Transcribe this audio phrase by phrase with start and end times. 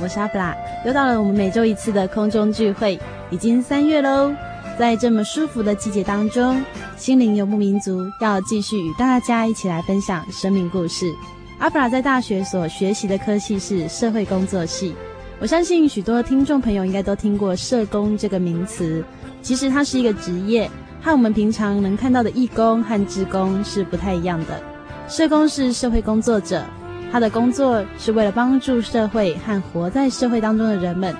[0.00, 2.98] 我是阿布拉，又到了我们每周一次的空中聚会，
[3.30, 4.32] 已经三月喽。
[4.78, 6.62] 在这么舒服的季节当中，
[6.96, 11.12] 心灵游牧民族要继续与大家一起来分享生命故事。
[11.58, 14.94] 阿布拉在大学所学习的科系是社会工作系，
[15.40, 19.04] 我相信许多听众朋友应该都听过社工这个名词。
[19.42, 20.70] 其实它是一个职业，
[21.02, 24.60] 和我们平常能看到的义工和志工是不太一样的。
[25.08, 26.62] 社工是社会工作者。
[27.10, 31.14] 他的工作是为了帮助社会和活在社会当中的人们。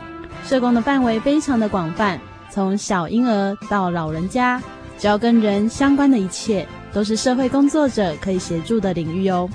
[0.44, 4.62] 社工的范围非常的广泛，从小婴儿到老人家，
[4.98, 9.48] 只要跟人相关的一切，都是社会工作者可以协助的领域哦。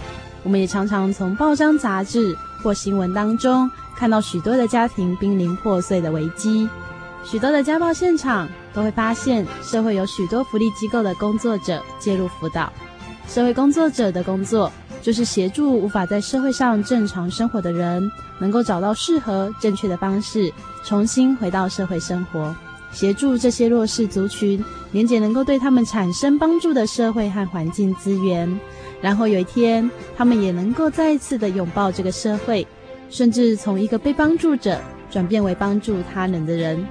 [0.43, 6.67] 我们也常常从报章杂志或新闻当中看到许多的家庭濒临破碎的危机，
[7.23, 12.71] 许多的家暴现场都会发现社会有许多福利机构的工作者介入辅导。
[13.25, 14.69] 社会工作者的工作，
[15.03, 18.09] 就是协助无法在社会上正常生活的人，
[18.39, 20.49] 能够找到适合正确的方式，
[20.85, 22.55] 重新回到社会生活，
[22.93, 28.49] 协助这些弱势族群，连接能够对他们产生帮助的社会和环境资源，
[29.01, 32.65] 然后有一天，他们也能够再一次的拥抱这个社会，
[33.09, 34.79] 甚至从一个被帮助者
[35.11, 36.81] 转变为帮助他人的人。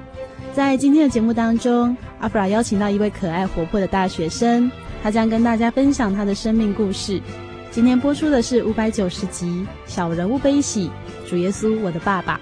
[0.53, 4.71] 在今天的节目当中，阿弗拉邀请到一位可爱活泼的大学生，
[5.03, 7.19] 他将跟大家分享他的生命故事。
[7.73, 9.47] 今天播出的是五百九十集
[9.91, 10.91] 《小人物悲喜》，
[11.29, 12.39] 主耶稣，我的爸爸，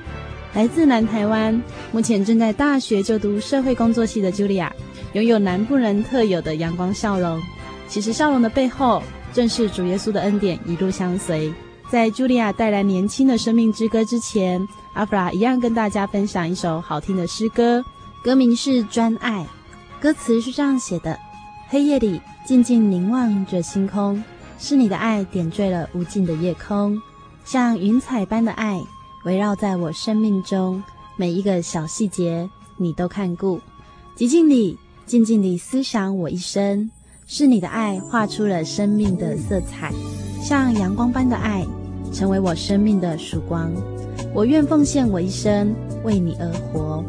[0.55, 4.75] 来自南台湾，目前正在大学就读社会工作系的茱莉亚，
[5.13, 7.41] 拥有南部人特有的阳光笑容。
[7.87, 9.01] 其实笑容的背后，
[9.33, 11.55] 正是主耶稣的恩典一路相随。
[11.89, 17.85] 在茱莉亚带来年轻的生命之歌之前，阿弗拉一样跟大家分享一首好听的诗歌，
[18.25, 19.47] 歌名是《专爱》，
[20.03, 21.17] 歌词是这样写的：
[21.69, 24.21] 黑夜里静静凝望着星空。
[24.62, 27.00] 是你的爱点缀了无尽的夜空，
[27.47, 28.78] 像云彩般的爱
[29.25, 30.84] 围绕在我生命中，
[31.16, 33.59] 每一个小细节你都看顾。
[34.19, 36.91] 寂静里，静静地思想我一生，
[37.26, 39.91] 是你的爱画出了生命的色彩，
[40.43, 41.66] 像阳光般的爱，
[42.12, 43.72] 成为我生命的曙光。
[44.34, 47.03] 我愿奉献我一生，为你而活，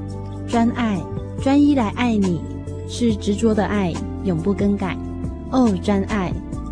[0.47, 1.03] 专爱，
[1.44, 2.41] 专一来爱你，
[2.88, 4.97] 是执着的爱，永不更改。
[5.51, 6.31] 哦，专爱。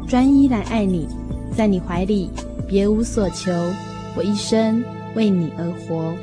[0.09, 1.07] 专一来爱你，
[1.55, 2.31] 在你怀里
[2.67, 3.51] 别无所求，
[4.17, 4.83] 我一生
[5.13, 6.15] 为你而活。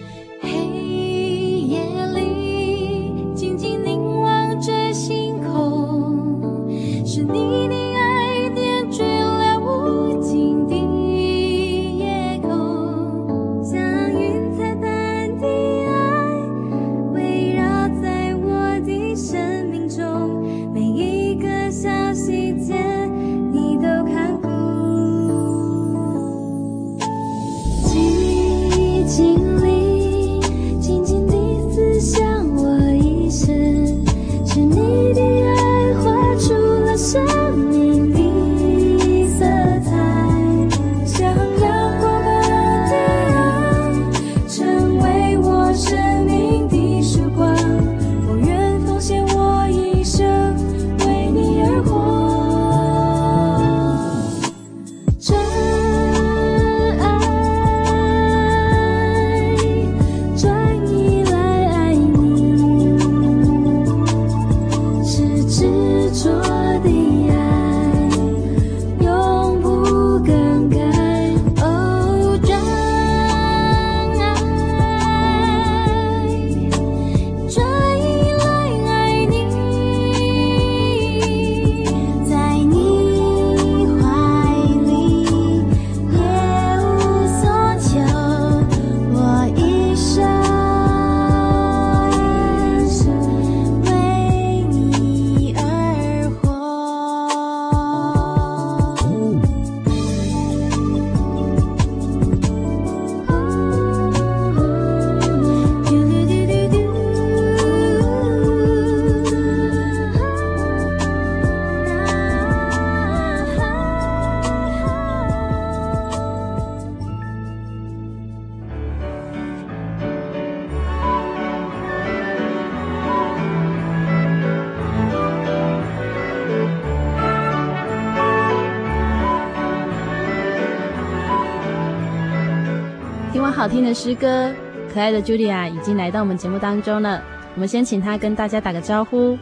[133.76, 134.50] 听的诗歌，
[134.90, 137.22] 可爱的 Julia 已经来到我们节目当中了。
[137.54, 139.38] 我们先请她跟大家打个招呼。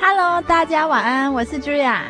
[0.00, 2.00] Hello，大家晚安，我是 Julia，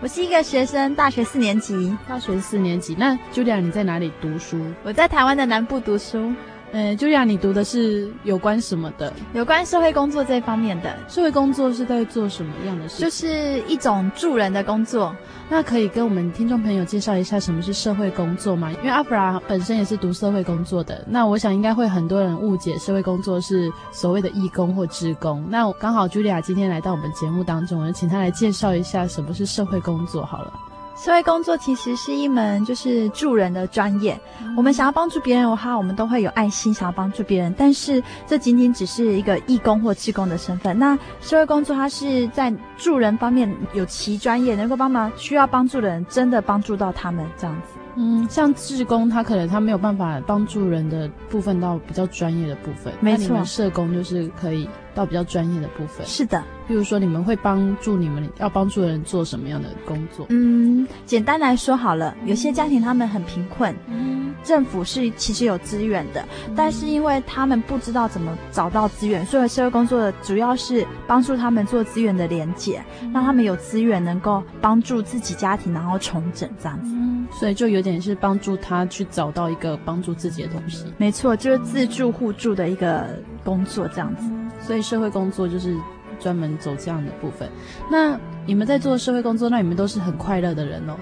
[0.00, 1.92] 我是一个学生，大学四年级。
[2.08, 4.60] 大学四年级，那 Julia 你在哪里读书？
[4.84, 6.32] 我在台湾的南部读书。
[6.74, 9.12] 呃，Julia，你读的是有关什么的？
[9.32, 10.92] 有关社会工作这方面的。
[11.08, 13.00] 社会工作是在做什么样的事？
[13.00, 15.14] 就是一种助人的工作。
[15.48, 18.72] 那可以跟我们听众朋友介绍一下什么是社会工作吗？
[18.72, 25.46] 因为阿布拉本身也是读社会工作的，那我想应该会很多人误解社会工作是所谓的义工或职工。
[25.48, 30.52] 那刚好 Julia 今天来到我们节目当中，我就请她来介绍一下什么是社会工作好了。
[30.96, 34.18] 社会工作其实是一门就是助人的专业。
[34.56, 37.52] 我们想要帮助别人的话，我们都会有爱心，想要帮助别人。
[37.58, 40.78] 但是这仅仅只是一个义工或志工的身份。
[40.78, 47.83] 那社会工作它是在助人方面有其专业，能够帮忙需要帮助的人，真的帮助到他们这样子。
[47.96, 52.92] 嗯，像志工，他可能他没有办法帮助人的部分到比较专业的部分。
[53.00, 56.04] 没错，社工就是可以到比较专业的部分。
[56.06, 60.26] 是的，比如说你们会帮助你们要帮助的人做什么样的工作？
[60.30, 76.92] 嗯，简单来说好了，有些家庭他们很贫困，嗯，政府是其实有资源的，嗯，但是因为他们不知道怎么找到资源，所以社会工作的主要是帮助他们做资源的连接，嗯，让他们有资源能够帮助自己家庭，然后重整这样子。
[77.34, 80.86] 嗯，所以就有点是帮助他去找到一个帮助自己的东西。
[80.96, 83.06] 没错，就是自助互助的一个
[83.42, 84.30] 工作这样子。
[84.60, 85.76] 所以社会工作就是
[86.18, 87.48] 专门走这样的部分。
[87.90, 90.94] 那你们在做社会工作，那你们都是很快乐的人哦。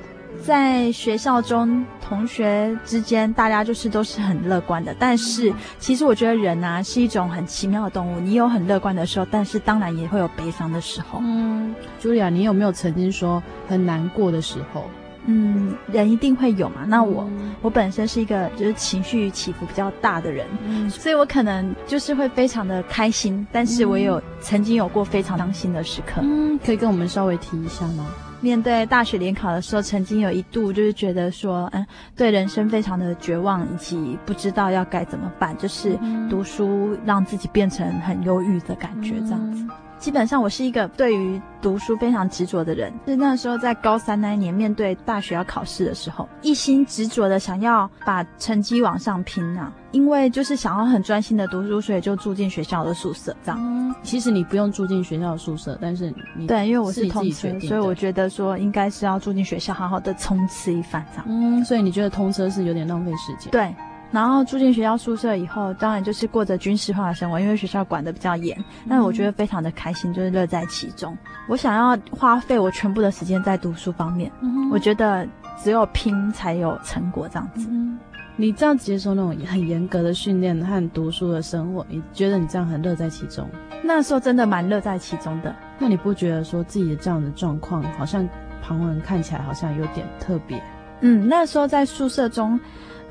[0.42, 4.92] 在学校中，同学之间，大家就是都是很乐观的。
[4.98, 8.18] 但是，其实我觉得人啊是一种很奇妙的动物。
[8.18, 11.20] 你有很乐观的时候，但是当然也会有悲伤的时候。
[11.22, 14.86] 嗯，Julia，你有没有曾经说很难过的时候？
[15.26, 16.84] 嗯，人一定会有嘛。
[16.86, 26.20] 那我，嗯、我本身是一个就是情绪起伏比较大的人，嗯，所以我可能就是会非常的开心，但是我有曾经有过非常伤心的时刻。
[26.22, 28.06] 嗯，可以跟我们稍微提一下吗？
[28.40, 31.86] 面对大学联考的时候，曾经有一度就是觉得说，嗯，
[32.16, 35.96] 对人生非常的绝望，以及不知道要该怎么办，就是
[36.28, 39.64] 读书让自己变成很忧郁的感觉，这样子。
[40.02, 42.92] 基本上我是一个对于读书非常执着的人。
[43.06, 49.72] 是那时候在高三那一年，面对大学要考试的时候，一心执着的想要把成绩往上拼啊！
[49.92, 53.60] 因为就是想要很专心的读书，所以就住进学校的宿舍这样。
[53.62, 61.26] 嗯，其实你不用住进学校的宿舍，但是你对，因为我是通车，所以我觉得说应该是要住进学校，好好的冲刺一番这样。
[61.28, 63.52] 嗯，所以你觉得通车是有点浪费时间？
[63.52, 63.72] 对。
[64.12, 68.56] 然后住进学校宿舍以后，当然就是过着军事化的生活，因为学校管得比较严。
[68.86, 71.16] 但是我觉得非常的开心，就是乐在其中。
[71.48, 74.30] 我想要花费我全部的时间在读书方面。
[74.42, 75.26] 嗯，我觉得
[75.56, 77.66] 只有拼才有成果，这样子。
[77.70, 77.98] 嗯，
[78.36, 83.48] 你这样接受那种很严格的训练和读书的生活，你觉得你这样很乐在其中？
[83.82, 85.56] 那时候真的蛮乐在其中的。
[85.78, 88.28] 那你不觉得说自己的这样的状况，好像
[88.62, 90.62] 旁人看起来好像有点特别？
[91.00, 92.60] 嗯，那时候在宿舍中。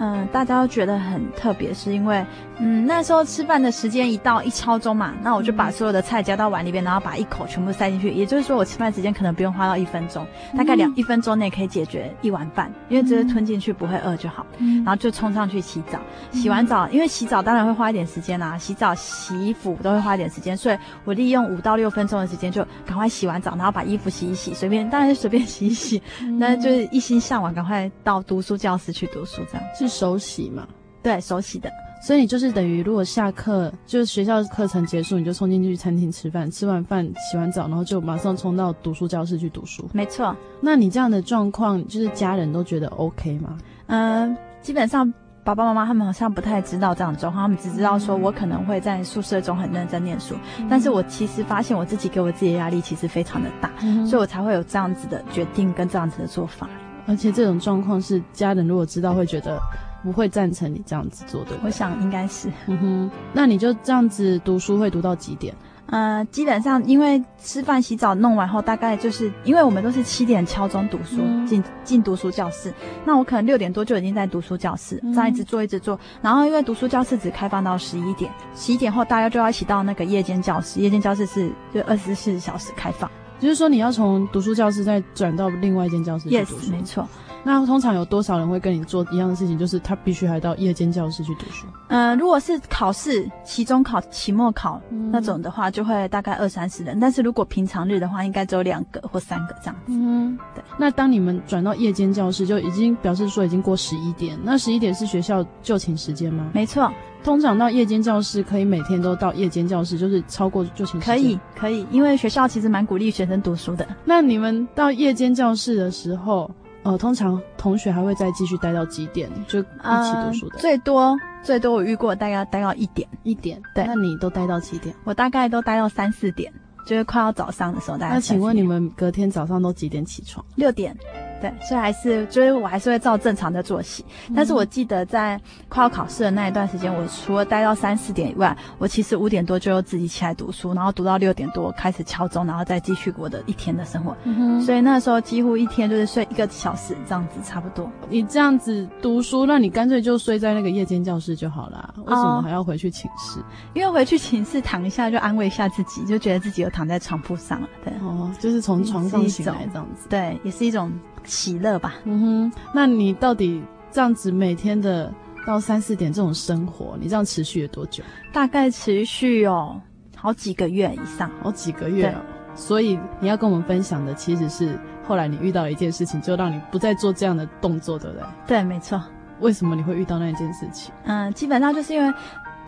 [0.03, 2.25] 嗯，大家都觉得很特别，是因为，
[2.58, 8.10] 嗯，那时候吃饭的时间一到一敲钟嘛，那我就把所有的菜夹到碗里边，然后把一口全部塞进去。
[8.12, 10.25] 也就是说，我吃饭时间可能不用花到一分钟，
[10.58, 14.43] 大概两一分钟内可以解决一碗饭，因为直接吞进去不会饿就好。
[14.58, 16.00] 然后就冲上去洗澡，
[16.31, 26.01] 洗完澡，因为洗澡当然会花一点时间啦，洗澡、洗衣服都会花一点时间，所以我利用五到六分钟的时间就赶快洗完澡，然后把衣服洗一洗，随便当然是随便洗一洗，
[26.39, 29.90] 那就是一心向往，赶快到读书教室去读书这样。
[29.91, 30.67] 是手洗嘛？
[31.03, 31.69] 对，手洗的。
[32.03, 39.88] 所以你就是等于，如果下课就是学校课程结束，你就冲进去餐厅吃饭，吃完饭洗完澡，然后就马上冲到读书教室去读书。
[39.93, 40.36] 没错。
[40.60, 43.55] 那你这样的状况，就是家人都觉得 OK 吗？
[43.86, 56.67] 嗯、呃，基本上爸爸妈妈他们好像不太知道这样的状况，他们只知道说我可能会在宿舍中很认真念书，嗯、但是我其实发现我自己给我自己的压力其实非常的大，嗯、所以我才会有这样子的决定跟这样子的做法。
[57.11, 59.59] 而且这种状况是家人如果知道会觉得。
[60.03, 62.49] 不会赞成你这样子做的，我想应该是。
[62.65, 65.53] 嗯哼，那你就这样子读书会读到几点？
[65.85, 72.73] 呃，基本上因为吃饭、洗澡弄完后，大概就是因为我们都是七点敲钟读书，进进、嗯、读书教室。
[73.05, 75.99] 那我可能六点多就已经在读书教室，这样一直做一直做。
[76.19, 83.07] 然后因为读书教室只开放到十一点，十一点后大家就要一起到那个夜间教室，夜间教室是就二十四小时开放。
[83.41, 86.67] 就是说你要从读书教室再转到另外一间教室去读书。
[86.67, 87.10] Yes，没错。
[87.43, 89.57] 那通常有多少人会跟你做一样的事情？
[89.57, 91.65] 就是他必须还到夜间教室去读书。
[91.88, 94.81] 嗯、呃，如果是考试、期中考、期末考
[95.12, 97.00] 那种的话，就会大概二三十人。
[97.00, 99.81] 但是如果平常日的话，应该只有两个或三个这样子。
[99.88, 100.63] 嗯，对。
[100.77, 104.38] 那当你们转到夜间教室，就已经表示说已经过十一点。
[104.43, 106.50] 那十一点是学校就寝时间吗？
[106.53, 106.91] 没错。
[107.24, 111.15] 通常到夜间教室可以每天都到夜间教室，就是超过就寝时间。
[111.15, 113.88] 可以，可以，因为学校其实蛮鼓励学生读书的。
[114.03, 116.50] 那你们到夜间教室的时候，
[116.83, 119.29] 呃，通常同学还会再继续待到几点？
[119.47, 120.55] 就一起读书的？
[120.55, 123.61] 呃、最多最多我遇过大概待到一点，一点。
[123.75, 124.95] 对，那你都待到几点？
[125.03, 126.51] 我大概都待到三四点，
[126.85, 127.97] 就是快要早上的时候。
[127.97, 128.15] 大概。
[128.15, 130.43] 那请问你们隔天早上都几点起床？
[130.55, 130.97] 六点。
[131.41, 144.15] 对，所以还是就是我还是会照正常的作息，嗯、但是我记得在快要考试的那一段时间，我除了待到三四点以外，我其实五点多就自己起来读书，然后读到六点多开始敲钟，然后再继续过的一天的生活。
[144.24, 147.89] 嗯哼，所以那时候几乎一天就是睡一个小时这样子，差不多。
[148.07, 153.39] 你这样子读书，那你干脆就睡在那个夜间教室就好了，为什么还要回去寝室？
[153.39, 153.43] 哦、
[153.74, 157.67] 因为回去寝室躺一下就安慰一下自己，就觉得自己又躺在床铺上了。
[157.83, 160.07] 对，哦，就是从床上醒来这样子。
[160.07, 160.91] 对，也是一种。
[161.23, 165.13] 喜乐吧，嗯哼，那你到底这样子每天的
[165.45, 168.03] 到三四点这种生活，你这样持续了多久？
[168.33, 169.79] 大概持续哦，
[170.15, 172.21] 好几个月以上，好几个月哦。
[172.53, 178.25] 所以你要跟我们分享的，其实是后来你遇到了一件事情，就让你不再做这样的动作，对不对？
[178.47, 179.01] 对，没错。
[179.39, 180.93] 为什么你会遇到那件事情？
[181.05, 182.13] 嗯，基本上就是因为。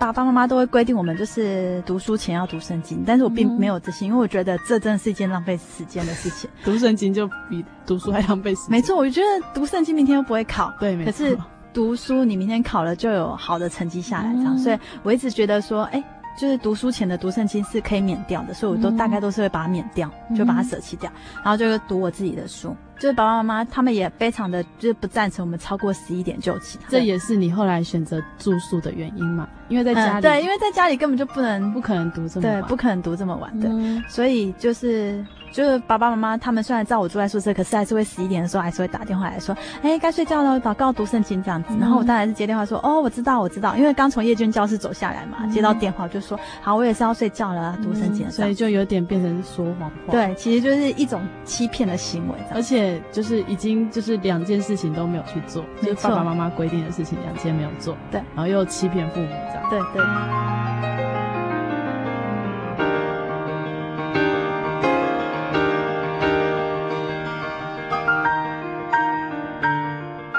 [0.03, 6.49] 爸爸妈妈都会规定我们就是读书前要读圣经，但是我并没有这些，嗯、因为我觉得这真的是一件浪费时间的事情。
[6.61, 8.71] 读圣经就比读书还浪费时间。
[8.71, 11.11] 没错，我觉得读圣经明天又不会考，对，没错。
[11.13, 11.37] 可是
[11.71, 16.03] 读书你明天考了就有好的成绩下来，这样，嗯、所以我一直觉得说，哎，
[16.37, 22.75] 就是读书前的读圣经是可以免掉的，所以我都大概都是会把它免掉，嗯、就把它舍弃掉，然后就读我自己的书。
[23.03, 29.45] 就是爸爸妈妈他们也非常的就是不赞成我们超过十一点就起，这也是你后来选择住宿的原因嘛？
[29.67, 35.21] 因为在家里，嗯、对，因为在家里根本就不能不可能读这么晚，对，不可能读这么晚，的，嗯、所以就是。
[35.53, 41.69] 就是爸爸妈妈他们虽然知道我住在宿舍，可是还是会十一点的时候还是会打电话来说，哎，该睡觉了，祷告读圣经这样子。
[41.79, 48.27] 然后我当然是接电话说，哦，我知道，我知道，因为刚从夜间教室走下来嘛，接到电话就说，好，我也是要睡觉了，读圣经。
[48.31, 50.11] 所以就有点变成说谎话。
[50.11, 59.69] 对，其实就是一种欺骗的行为，而且就是已经就是两件事情都没有去做，就是爸爸妈妈规定的事情两件没有做，对，然后又欺骗父母这样。
[59.69, 60.03] 对对。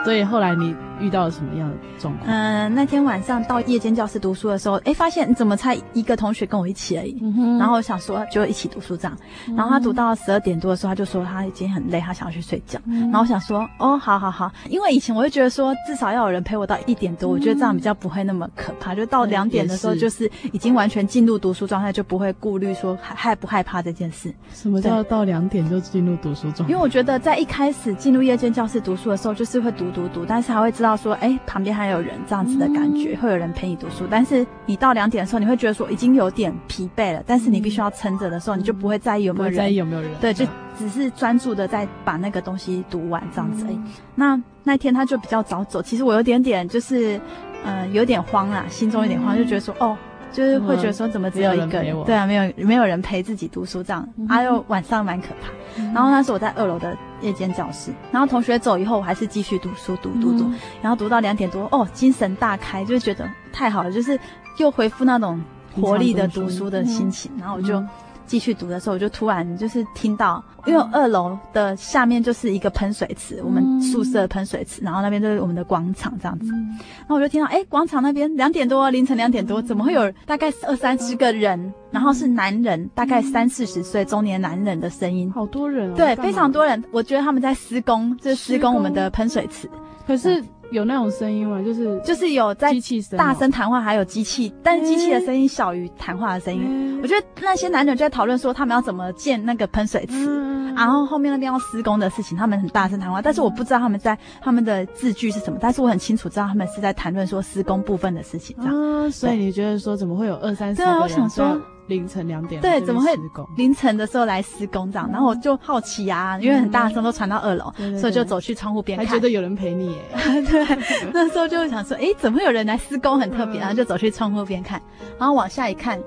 [0.05, 2.31] 所以后来你遇到了什么样的状况？
[2.31, 7.19] 嗯、呃，那天晚上到夜间教室读书的时候，哎，发现你怎么才一个同学跟我一起而已。
[7.23, 9.17] 嗯、然后我想说就一起读书这样。
[9.49, 12.79] 嗯、然后他读到十二点多的时候，他就说他已经很累，他想要去睡觉。
[12.87, 18.95] 嗯、然后我想说，哦，好好好，因为以前我就觉得说至少要有人陪我到一点多，嗯、我觉得这样比较不会那么可怕。
[18.95, 24.33] 就到两点的时候，就是已经完全进入读书状态，就不会顾虑说害害不害怕这件事。
[24.53, 26.67] 什么叫到两点就进入读书状态？
[26.69, 34.05] 因为我觉得在一开始进入夜间教室读书的时候，就是会读读读，但是还会知道说，哎，旁边还有人这样子的感觉，嗯、会有人陪你读书。
[34.11, 40.47] 但是你到两点的时候，你会觉得说已经有点疲惫了，但是你必须要撑着的时候，嗯、你就不会在意有没有人，在意有没有人，对，就
[40.79, 43.77] 只是专注的在把那个东西读完这样子而已。
[43.77, 47.17] 嗯、那那天他就比较早走，其实我有点点就是，
[47.65, 49.97] 嗯、呃，有点慌啊，心中有点慌，嗯、就觉得说，哦。
[50.35, 54.29] 就是会觉得说怎么只有一个人，人对啊，没有没有人陪自己读书这样，还、嗯哼。
[54.29, 55.49] 啊、有晚上蛮可怕。
[55.77, 64.19] 嗯、然后那时候我在二楼的夜间教室，然后同学走以后，我还是继续读书读读读，嗯、然后读到两点多，哦，精神大开，就觉得太好了，就是
[64.59, 65.41] 又恢复那种
[65.81, 66.69] 活力的读书。
[66.69, 67.83] 的心情，然后我就。
[68.27, 76.51] 继续读的时候，我就突然就是听到，因为二楼的下面就是一个喷水池，我们宿舍的喷水池，然后那边就是我们的广场这样子。
[76.51, 86.83] 然后我就听到，哎，广场那边两点多，凌晨两点多，怎么会有大概二三十个人，然后是男人，大概三四十岁中年男人的声音，好多人哦，对，非常多人。
[86.91, 89.69] 我觉得他们在施工，就是施工我们的喷水池。
[90.07, 90.43] 可是。
[90.71, 91.63] 有那种声音吗？
[91.63, 96.63] 就是就是有在机器声、大声谈话，还有机器，但是机器的声音小于谈话的声音。
[96.63, 108.57] 欸、我觉得那些男女就在讨论说他们要怎么建那个喷水池，嗯、然后后面那边要施工的事情，他们很大声谈话，但是我不知道他们在他们的字句是什么，但是我很清楚知道他们是在谈论说施工部分的事情。
[108.59, 110.95] 这样，啊、所以你觉得说怎么会有二三十个人？
[110.99, 111.61] 对，我想说。
[111.87, 113.11] 凌晨两点，对，怎么会
[113.57, 115.09] 凌晨的时候来施工这样？
[115.13, 119.99] 然后我就好奇啊，因为很大声都传到二楼，所以就走去窗户边看，还觉得有人陪你耶。
[120.51, 123.19] 对，那时候就想说，哎，怎么会有人来施工？
[123.19, 124.81] 很特别，然后就走去窗户边看，
[125.19, 126.01] 然后往下一看，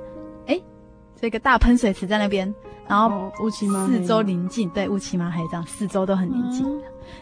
[0.48, 0.60] 哎，
[1.20, 2.54] 这个大喷水池在那边，
[2.88, 6.66] 然后乌漆嘛，四周宁静，对，乌漆嘛黑这样，四周都很宁静。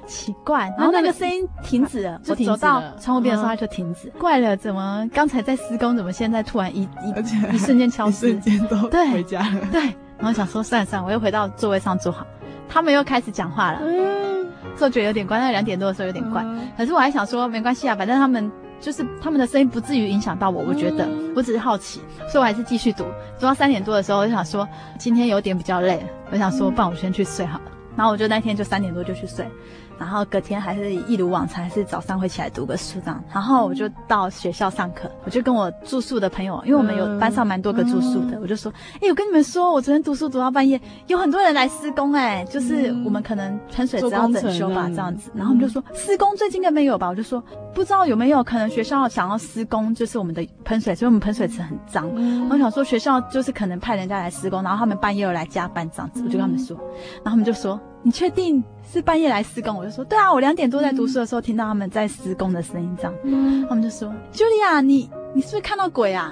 [0.07, 4.09] 奇怪，然后那个声音停止了，我走到窗户边的时候它就停止。
[4.17, 8.29] 怪了，怎么刚才在施工，怎么现在突然一 一一瞬间消失？
[8.29, 9.61] 瞬间都回家了。
[9.71, 9.81] 对，
[10.17, 12.25] 然后想说算了算了，我又回到座位上坐好。
[12.67, 16.43] 他们又开始讲话了，嗯，就觉得有点怪，那两点多的时候有点怪。
[16.75, 18.51] 可是我还想说没关系啊，反正他们
[18.85, 21.99] 就是他们的声音不至于影响到我，我觉得我只是好奇，
[22.31, 23.03] 所以我还是继续读。
[23.39, 27.71] 读到三点多的时候，我就想说今天有点比较累，我想说不然我先去睡好了。
[27.95, 29.43] 然后我就那天就三点多就去睡。
[29.97, 33.23] 然后隔天还是一如往常，还是早上会起来读个书这样。
[33.33, 38.71] 然后我就到学校上课，我就跟我住宿的朋友，因为我们有班上蛮多个住宿的，我就说
[39.01, 52.09] ：“哎，我跟你们说，我昨天读书读到半夜，有很多人来施工，哎，就是我们可能喷水只要整修吧，这样子。”然后我们就说：“施工最近应该没有吧？”我就说：“不知道有没有可能学校想要施工，就是我们的喷水，所以我们喷水池很脏。
[52.49, 56.75] 我想说学校就是可能派人家来施工，然后他们半夜又来加班这样子。”我就跟他们说，
[57.23, 57.79] 然后他们就说。
[58.05, 59.75] 你确定是半夜来施工？
[59.75, 66.31] 我就说对啊，我两点多在读书的时候听到他们在施工的声音，这样，嗯、他们就说：“Julia，你你是不是看到鬼啊？”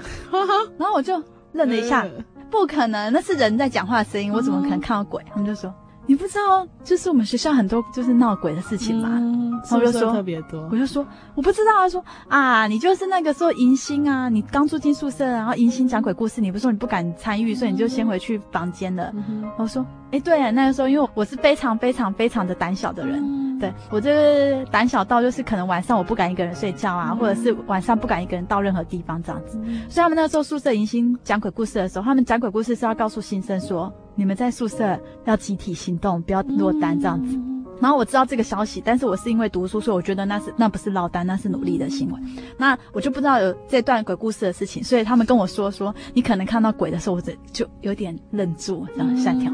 [0.78, 1.16] 然后我就
[1.54, 2.06] 愣了一下，
[2.52, 5.24] 不可能，那是人在讲话的声音，我怎么可能看到鬼？
[5.32, 5.74] 他们就说。
[6.06, 9.08] 你不知道，就是我们学校很多就是闹鬼的事情嘛。
[9.14, 11.72] 嗯、然后我就说特别多，我就说我不知道。
[11.78, 19.14] 他说啊，你就是那个时候迎新啊，你刚住进宿舍，然后迎新讲鬼故事，你不是说你不敢参与，所以你就先回去房间了。
[19.58, 29.60] 我说，哎、欸，对啊，那个时候因为我是非常非常非常的胆小的人，嗯、对我就是胆小到就是可能晚上我不敢一个人睡觉啊，嗯、或者是晚上不敢一个人到任何地方这样子。
[29.64, 33.92] 嗯、所以他们那时候宿舍迎新讲鬼故事的时候，他们讲鬼故事是要告诉新生说。
[34.16, 34.96] 你们在宿舍
[35.26, 37.36] 要集体行动，不要落单这样子。
[37.84, 42.20] 然后我知道这个消息，但是我是因为读书，所以我觉得那是那不是落单，那是努力的行为。
[42.58, 49.52] 那我就不知道有这段鬼故事的事情，所以他们跟我说说你可能看到鬼的时候，我这就有点愣住，这样吓跳，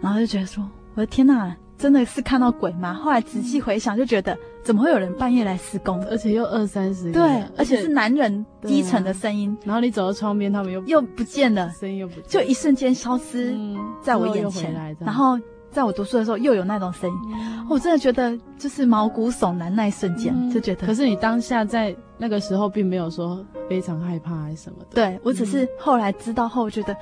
[0.00, 1.56] 然后就觉得说我的天哪！
[1.78, 2.92] 真的是看到鬼吗？
[2.92, 9.56] 后来仔细回想，就觉得怎么会有人半夜来施工，而且又二三十个，对，而且是男人低沉的声音。
[9.64, 13.56] 然后你走到窗边，他们又又不见了，声音又不见了，就一瞬间消失
[14.02, 14.74] 在我眼前。
[14.98, 15.38] 然后
[15.70, 17.36] 在我读书的时候，又有那种声音，
[17.68, 19.74] 我真的觉得就是毛骨悚然。
[19.74, 24.86] 那一瞬间就觉得，可是你当下在那个时候并没有说非常害怕还是什么的。
[24.94, 26.96] 对，我只是后来知道后觉得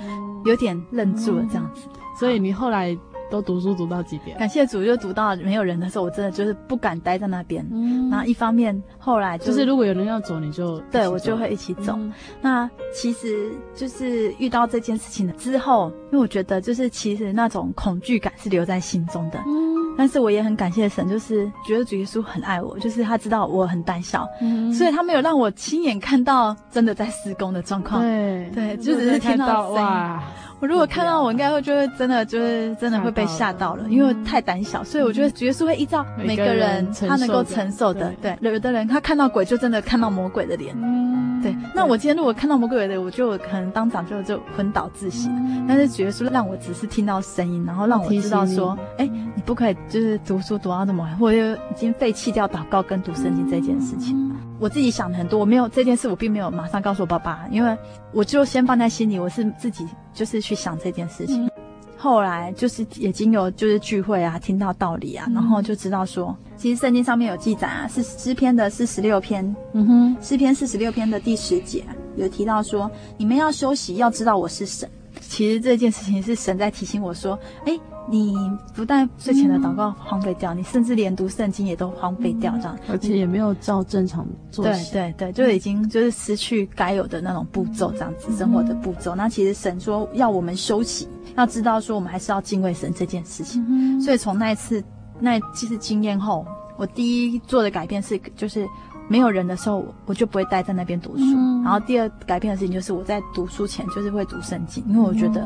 [0.45, 1.89] 有点愣住了这样子。
[2.19, 2.97] 所以你后来。
[3.31, 4.37] 都读书读到几点？
[4.39, 7.67] 感谢主，就读到没有人的时候，我真的就是不敢待在那边。
[7.73, 11.95] 嗯，然后一方面后来就，就是如果有人要走，你就对我就会一起走。
[11.97, 19.39] 嗯，那其实就是遇到这件事情了之后，因为我觉得就是其实那种恐惧感是留在心中的。
[19.47, 28.01] 嗯，但是我也很感谢神，就是觉得主耶稣很爱我，就是他知道我很胆小，嗯，所以他没有让我亲眼看到真的在施工的状况。
[28.01, 30.21] 对对，就只是听到声音。
[30.59, 38.11] 我如果看到我，应该会就会真的就是真的会被吓到了，因为太胆小，所以我觉得主耶稣会依照每个人他能够承受的。
[38.23, 40.75] 对，有的人他看到鬼就真的看到魔鬼的脸。
[40.79, 41.55] 嗯，对。
[41.75, 45.31] 那我今天如果看到魔鬼的脸，我就可能当场就就昏倒窒息。
[45.69, 54.35] 但是主耶稣让我只是听到声音，然后让我知道说，哎，你不可以就是读书读到这么晚，或者已经废弃掉祷告跟读圣经这件事情。
[54.59, 57.77] 我自己想的很多，我没有这件事，我并没有马上告诉我爸爸，因为
[58.11, 60.37] 我就先放在心里，我是自己就是。
[60.47, 61.51] 去想这件事情，嗯、
[61.97, 71.83] 后来就是已经有就是聚会啊，听到道理啊，嗯、然后就知道说，其实圣经上面有记载啊，是诗篇的四十六篇，嗯哼，诗篇四十六篇的第十节
[72.15, 74.89] 有提到说，你们要休息，要知道我是神。
[75.29, 77.79] 其实这件事情是神在提醒我说，哎。
[78.09, 78.37] 你
[78.73, 84.65] 不但睡前的祷告荒废掉，嗯、你甚至连读圣经也都荒废掉，这样，而且也没有照正常做。
[84.65, 89.17] 对对对，就已经就是失去该有的那种步骤，这样子、嗯、生活的步骤。
[89.17, 93.65] 那其实神说要我们休息，要知道说我们还是要敬畏神这件事情。
[93.69, 94.81] 嗯、所以从那一次
[95.19, 98.69] 那一次经验后，我第一做的改变是，就是
[99.09, 101.25] 没有人的时候，我就不会待在那边读书。
[101.37, 105.43] 嗯、然后第二改变的事情就是我在读书前就是会读圣经，因为我觉得，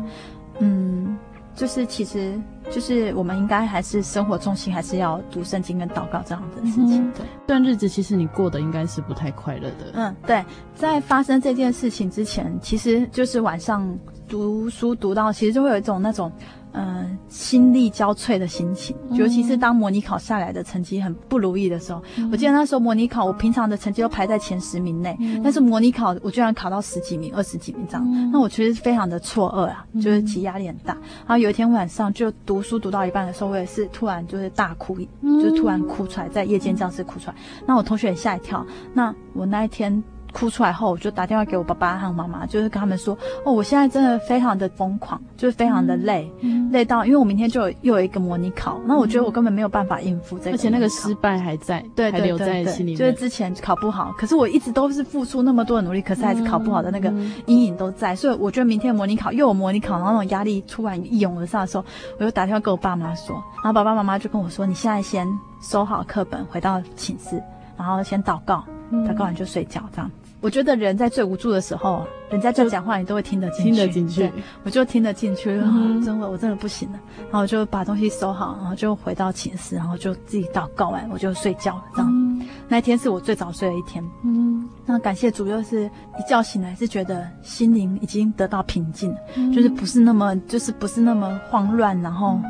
[0.59, 1.05] 嗯。
[1.07, 1.19] 嗯
[1.53, 7.11] 就是，其实就是我们应该还是生活重心还是要读圣经跟祷告这样的事情。
[7.11, 9.91] 对，这段日子其实你过得应该是不太快乐的。
[9.95, 10.43] 嗯，对，
[10.77, 13.87] 在发生这件事情之前，其实就是晚上
[14.29, 16.33] 读书读到，其实就会有一种那种。
[16.73, 22.03] 嗯、呃，心力交瘁的心情，尤其是当模拟考下来的成绩很不如意的时候。
[22.17, 30.95] 嗯、我记得那时候模拟考，我平常的成绩都排在前十名内，嗯、但是模拟考我居然考到十几名、二十几名这样，嗯、那我其实非常的错愕啊，就是其压力很大。
[31.27, 37.35] 然后有一天晚上就读书读到一半的时候，我也是突然就是大哭，就是突然哭出来，在夜间教室哭出来。
[37.67, 38.65] 那我同学也吓一跳。
[38.95, 40.03] 那我那一天。
[40.33, 57.11] 哭出来后，我就打电话给我爸爸和妈妈，就是跟他们说：“哦，我现在真的非常的疯狂，就是非常的累，嗯、累到因为我明天就有又有一个模拟考，那我觉得我根本没有办法应付这个，而且那个失败还在，对，还留在心里面，就是之前考不好，可是我一直都是付出那么多的努力，可是还是考不好的那个
[57.47, 61.85] 阴影都在，所以我觉得明天模拟考又有模拟考，然后那种压力突然一涌而上的时候，
[62.19, 65.27] 我就打电话给我爸妈说，然后爸爸妈妈就跟我说：你现在先
[65.61, 67.43] 收好课本，回到寝室，
[67.77, 73.71] 然后先祷告，祷告完就睡觉，这样。”我觉得人在最无助的时候，人家在讲话，你都会听得进去。
[73.71, 74.33] 听得进去，
[74.65, 75.65] 我就听得进去了。
[75.67, 76.99] 嗯、真的，我真的不行了。
[77.25, 81.85] 然后我就把东西收好，然后就回到寝室，然后就自己祷告完，我就睡觉了。
[81.95, 84.03] 这样，嗯、那一天是我最早睡的一天。
[84.25, 85.85] 嗯，那感谢主，又是
[86.19, 92.41] 一觉醒来，是觉得心灵已经得到平静，嗯、就是不是那么，就是不是那么慌乱，然后。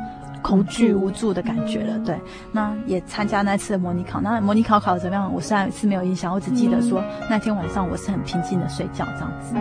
[0.41, 2.19] 恐惧无助的感觉了，对，
[2.51, 5.31] 那也参加那次的模拟考，那模拟考考的怎么样？
[5.33, 9.55] 我虽然是没有印象，我只记得说、嗯、那天晚上我是很平静的睡觉这样子。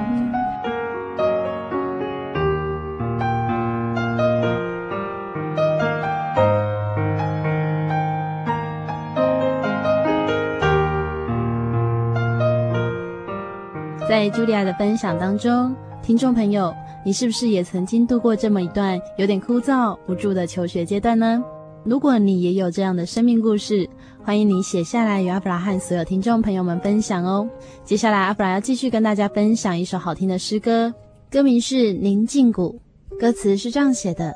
[14.09, 16.75] 在茱莉亚的分享当中，听众朋友。
[17.03, 21.43] 你是不是也曾经度过这么一段有点枯燥无助的求学阶段呢？
[21.83, 23.89] 如果你也有这样的生命故事，
[24.23, 27.49] 欢迎你写下来与阿弗拉和所有听众朋友们分享哦。
[27.85, 30.93] 接下来阿弗拉要继续跟大家分享一首好听的诗歌，
[31.31, 32.79] 歌名是《宁静谷》，
[33.19, 34.35] 歌词是这样写的：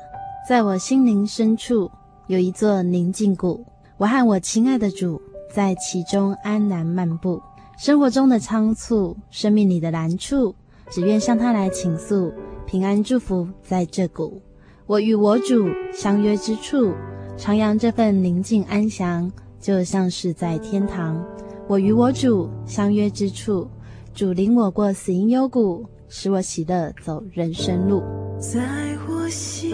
[0.49, 1.89] 在我心灵深处
[2.25, 3.63] 有一座宁静谷，
[3.97, 5.21] 我和我亲爱的主
[5.53, 7.39] 在其中安然漫步。
[7.77, 10.55] 生活中的仓促，生命里的难处，
[10.89, 12.33] 只愿向他来倾诉。
[12.65, 14.41] 平安祝福在这谷，
[14.87, 16.93] 我与我主相约之处，
[17.37, 21.23] 徜徉这份宁静安详，就像是在天堂。
[21.67, 23.67] 我与我主相约之处，
[24.13, 28.03] 主领我过死荫幽谷，使我喜乐走人生路。
[28.39, 28.59] 在
[29.07, 29.71] 我心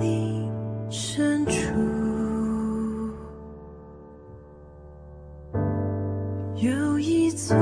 [0.00, 0.50] 灵
[0.90, 1.52] 深处，
[6.56, 7.54] 有一座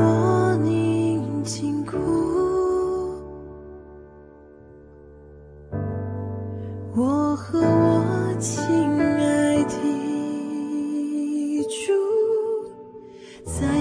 [6.94, 8.62] 我和我亲
[9.00, 9.72] 爱的
[11.64, 11.90] 主，
[13.44, 13.81] 在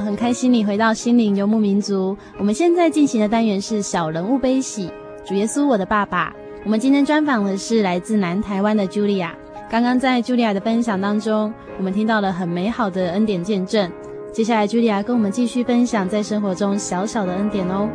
[0.00, 2.16] 很开心你回到心灵游牧民族。
[2.38, 4.90] 我们现在进行的单元是小人物悲喜，
[5.24, 6.32] 主耶稣我的爸爸。
[6.64, 9.34] 我们今天专访的是来自南台湾的茱莉亚。
[9.70, 13.90] 刚刚在茱莉亚的分享当中，我们听到了很美好的恩典见证。
[14.32, 17.88] 接下来，茱莉亚跟我们继续分享在生活中小小的恩典哦。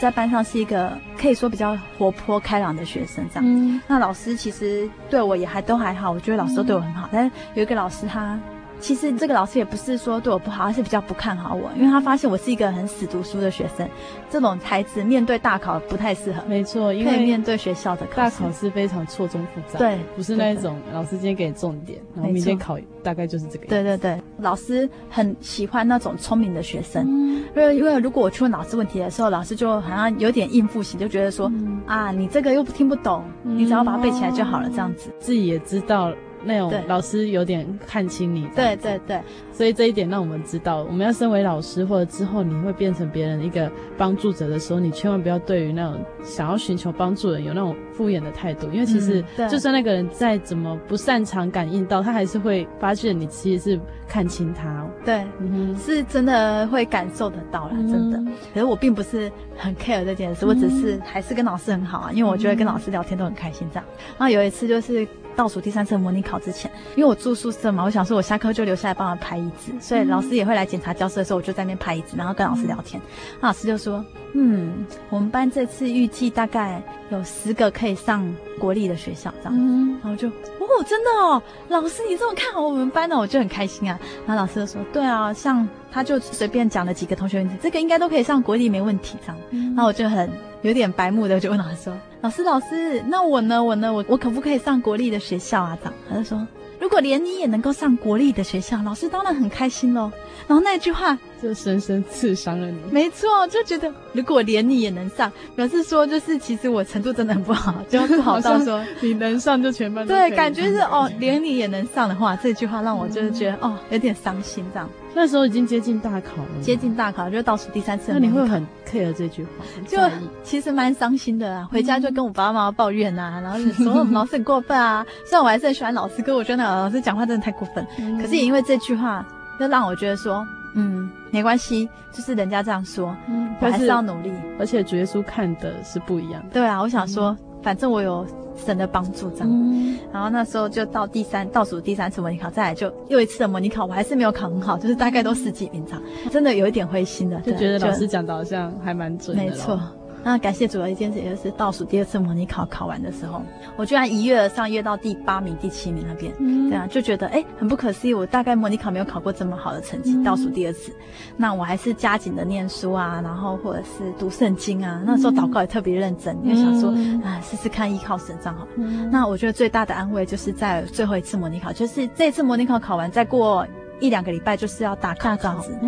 [0.00, 3.44] 在班上是一个可以说比较活泼开朗的学生，这样。
[3.46, 7.06] 嗯，那老师其实对我也还都还好，我觉得老师都对我很好。
[7.08, 8.38] 嗯，但是有一个老师他。
[8.80, 13.88] 其实这个老师也不是说对我不好，而是比较不看好我，因为他发现我是一个很死读书的学生，
[14.30, 16.42] 这种孩子面对大考不太适合。
[16.48, 18.16] 没错，因为面对学校的考试。
[18.16, 23.66] 大考是非常错综复杂，对，不是那一种老师今天给你重点，然后明天考大概就是这个。
[23.66, 35.10] 对对对，老师很喜欢那种聪明的学生，因为因为如果我去问老师问题的时候，老师就好像有点应付型，就觉得说、嗯、啊，你这个又听不懂，你只要把它背起来就好了，这样子。
[35.18, 36.12] 自己也知道。
[36.44, 39.20] 那种老师有点看轻你，对对对，
[39.52, 54.86] 所以这一点让我们知道，我们要身为老师，或者之后你会变成别人一个帮助者的时候，你千万不要对于那种想要寻求帮助的人有那种敷衍的态度，因为其实就算那个人再怎么不擅长感应到，他还是会发现你其实是看清他。
[55.04, 58.18] 对，嗯，是真的会感受得到啦，真的。
[58.54, 63.84] 可是我并不是很 care 这件事，我只是还是跟老师很好啊，因为我觉得跟老师聊天都很开心这样。
[64.18, 65.06] 然后有一次就是。
[65.40, 73.00] 倒数第三次模拟考之前，因为我住宿舍嘛，我想说我下课就留下来帮他拍椅子，所以老师也会来检查教室的时候，我就在那边拍椅子，然后跟老师聊天。
[73.40, 74.04] 那老师就说
[74.36, 78.22] ：“嗯，我们班这次预计大概有十个可以上
[78.58, 79.56] 国立的学校，这样。”
[80.02, 83.98] 然后我就哦，真的哦，老师你这么看好我们班呢，我就很开心啊。
[84.26, 89.36] 然后老师就说：“对啊，像他就随便讲了几个同学问题，这个应该都可以上国立，没问题。”这样。
[89.74, 90.30] 然后我就很
[90.62, 91.94] 有点白目的，我就问老师说。
[92.22, 93.64] 老师，老师，那我呢？
[93.64, 93.92] 我呢？
[93.92, 95.78] 我我可不可以上国立的学校啊？
[95.82, 96.46] 这样，他就说，
[96.78, 100.12] 如果连你也能够上国立的学校，老师当然很开心喽。
[100.48, 102.78] 然后那句话就深深刺伤了你。
[102.90, 114.88] 没错，就觉得如果连你也能上，表示说就是其实我程度真的很不好，就不好到说你能上就全班都对，感觉是哦，连你也能上的话，这句话让我就是觉得、嗯、哦有点伤心这样。
[115.12, 118.12] 那时候已经接近大考了，接近大考就倒数第三次。
[118.12, 119.50] 那你会很 care 这句话？
[119.88, 119.98] 就
[120.44, 125.04] 其实蛮伤心的啊，回家就跟我爸爸妈妈抱怨啊， 然后就说我们老师很过分啊。
[125.26, 127.84] 虽然我还是很喜欢老师，可我觉得老师讲话真的太过分。
[128.20, 129.26] 可是也因为这句话，
[129.60, 130.44] 就让我觉得说，
[130.74, 134.32] 嗯，没关系，就是人家这样说，嗯，我还是要努力。
[134.58, 136.48] 而且主耶稣看的是不一样的。
[136.54, 138.26] 对啊，我想说，反正我有。
[138.56, 149.42] 神的帮助这样，嗯、然后那时候就到第三倒数第三次模拟考，再来就又一次的模拟考，我还是没有考很好，就是大概都十几名这样，真的有一点灰心的，就觉得老师讲的好像还蛮准的。
[149.42, 149.80] 没错。
[150.22, 153.42] 那感谢主的一件事，也就是倒数第二次模拟考考完的时候，
[153.76, 158.14] 我居然一跃而上，跃到第八名、第七名那边，嗯、对啊，就觉得哎，很不可思议。
[158.14, 160.92] 我大概模拟考没有考过这么好的成绩，倒数第二次。
[161.36, 165.02] 那我还是加紧的念书啊，然后或者是读圣经啊。
[165.06, 166.90] 那时候祷告也特别认真，因为想说
[167.24, 168.66] 啊，试试看依靠神这样好。
[169.10, 173.66] 那我觉得最大的安慰就是在最后一次模拟考，就是这次模拟考考完，再过
[174.00, 175.78] 一两个礼拜就是要大考这样子。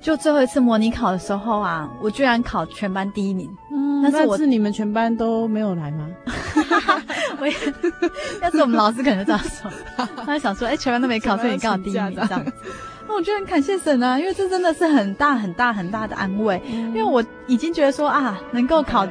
[0.00, 3.50] 就最后一次模拟考的时候啊，我居然考全班第一名。
[3.72, 6.08] 嗯，但是我是你们全班都没有来吗？
[7.38, 7.54] 我也，
[8.40, 9.70] 要是我们老师可能这样说，
[10.24, 12.52] 他就想说，哎、欸，全班都没考，所以你刚好第一名这样子。
[13.08, 16.60] 那我觉得很感谢神啊，因为这真的是很大很大很大的安慰。
[16.66, 19.06] 嗯、因为我已经觉得说啊，能够考。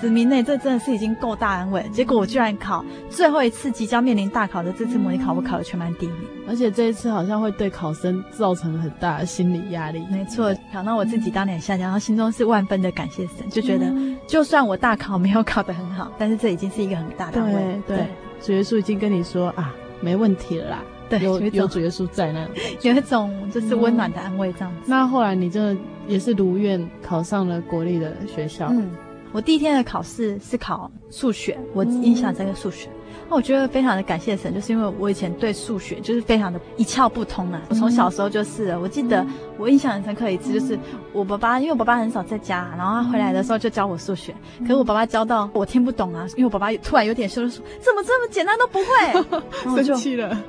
[0.00, 1.84] 十名内，这真的是已经够大安慰。
[1.92, 6.18] 结果我居然考最后一次即将面临大考的这次模拟考，我考了全班第一名。
[6.46, 10.04] 而且这一次好像会对考生造成很大的心理压力。
[10.10, 13.90] 没错，考到我自己当年下降，然后心中是万分的感谢神，就觉得
[14.26, 17.82] 就算我大考没有考得很好，但是这已经是一个很大的安慰。
[17.86, 18.06] 对，
[18.42, 20.82] 主耶稣已经跟你说啊，没问题了啦。
[21.08, 22.46] 对，有有主耶稣在那，
[22.82, 24.80] 有一种就是温暖的安慰这样子。
[24.80, 28.68] 嗯、那后来你真的也是如愿考上了国立的学校。
[28.70, 28.90] 嗯。
[29.34, 32.88] 我第一天的考试是考数学，我印象这个数学，
[33.28, 37.60] 那、嗯、我觉得非常的感谢神，就是因为我以前对数学就是非常的一窍不通啊。
[37.68, 39.26] 我从小时候就是了，我记得
[39.58, 40.78] 我印象很深刻一次，就是
[41.12, 50.40] 我爸爸，因为我爸爸很少在家，然后他回来的时候就教我数学，可是我爸爸教到我听不懂啊，因为我爸爸突然有点羞，说怎么这么简单都不会， 生气了。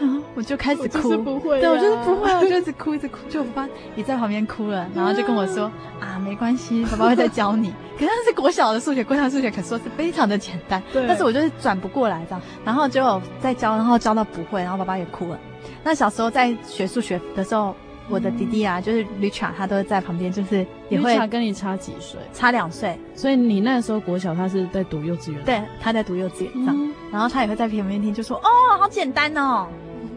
[0.00, 7.72] 然后我就开始哭，不会啊、对，我就是不会，我就一直哭，一直哭，就我爸也在旁边哭了，然后就跟我说啊，没关系，爸爸会再教你。
[7.98, 15.38] 可是那是国小的数学，国小的数学可说是非常的简单，对但是我就是转不过来这样，然后就再教，然后教到不会，然后爸爸也哭了。
[15.84, 17.76] 那小时候在学数学的时候，
[18.08, 21.14] 我的弟弟啊，就是 Richard，他都在旁边，就是也会。
[21.14, 22.18] Richard 跟你差几岁？
[22.32, 22.98] 差两岁。
[23.14, 25.44] 所以你那时候国小，他是在读幼稚园。
[25.44, 29.68] 对，他在读幼稚园这样，嗯、然后他也会在旁边听，就说哦，好简单哦。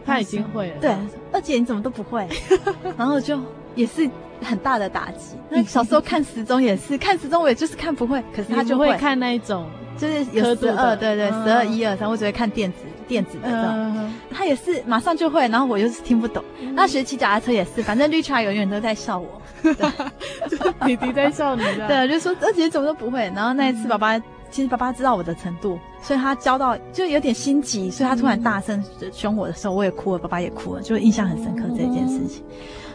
[0.06, 0.96] 他已经会了，对，
[1.32, 2.28] 二姐你怎么都不会，
[2.96, 3.38] 然后就
[3.74, 4.08] 也是
[4.42, 5.36] 很大的打击。
[5.48, 14.10] 那小时候看时钟也是看时钟，我也就是看不会，可是他就会看那一种，就是有十二，对对，十二一二三，我只会看电子电子的这种。
[14.30, 16.44] 他也是马上就会，然后我又是听不懂。
[16.74, 19.40] 那学骑脚踏车也是，反正绿茶永远都在笑我，
[20.84, 23.32] 弟弟在笑你，对，就说二姐怎么都不会。
[23.34, 24.20] 然后那一次爸爸。
[24.54, 28.80] 其实爸爸知道我的程度，所以他教到就有点心急，所以他突然大声
[29.12, 32.44] 凶我的时候，我也哭了，爸爸也哭了，就印象很深刻这件事情。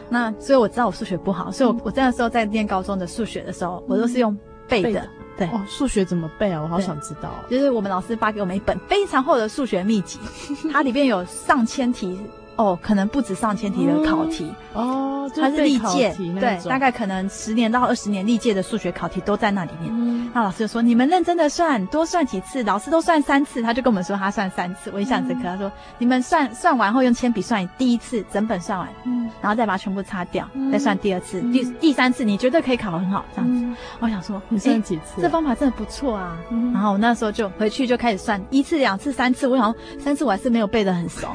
[0.08, 4.34] 那所以我知道我数学不好，所以我我那时候在念高中的数学的时候，我都是用
[4.70, 5.06] 背的。
[5.38, 6.62] 对哦，数学怎么背啊？
[6.64, 7.30] 我好想知道。
[7.50, 10.18] 就是我们老师发给我们一本非常厚的数学秘籍，
[10.72, 12.18] 它里面有上千题。
[12.60, 19.90] 哦，可能不止上千题的考题哦，它是历届对，大概可能十年到二十年历届的数学考题都在那里面。
[19.90, 24.92] 嗯、那老师就说：“你们认真的算，多算几次。”老师都算三次，他就跟我们说他算三次。
[24.94, 35.22] 我印象深刻，他说：“你们算算完后用铅笔算第一次，整本算完，嗯，然后再把它全部擦掉，嗯、再算第二次，嗯、第第三次你绝对可以考很好。”这样子，嗯、我想说你算几次、啊？
[35.22, 36.38] 这方法真的不错啊。
[36.50, 39.48] 嗯、然后我那时候就回去就开始算一次、两次、三次。
[39.48, 41.30] 我想三次我还是没有背得很熟。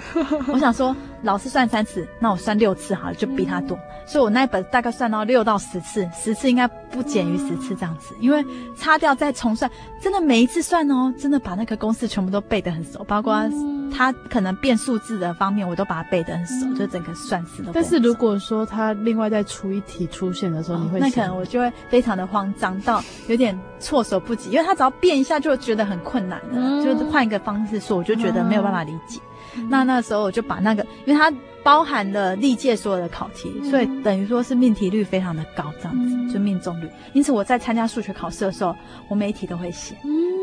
[0.53, 0.95] 我想说。
[1.25, 3.77] 老师算三次，那我算六次好了，就比他多。
[3.77, 8.15] 嗯、所以我那一本大概算到六到十次，十次应该不减于十次这样子。
[8.19, 8.45] 嗯、因为
[8.77, 9.71] 擦掉再重算，
[10.01, 13.43] 真的每一次算哦，真的把那个公式全部都背得很熟，包括
[13.93, 17.73] 他可能变数字的方面，我都把它背得很熟，嗯、就整个算式都。
[17.73, 21.01] 但是如果说他另外再出一题出现的时候，哦、你会？
[21.01, 29.19] 那可能我就会非常的慌张到有点措手不及，因为他只要变一下就觉得很困难了，嗯、就是换一个方式说，我就觉得没有办法理解。
[29.19, 29.31] 嗯
[29.69, 31.33] 那那时候我就把那个，因为它
[31.63, 36.89] 包含了历届所有的考题，所以等于说是命题率非常的高，这样子就命中率。
[37.13, 38.75] 因此我在参加数学考试的时候，
[39.09, 39.95] 我每一题都会写。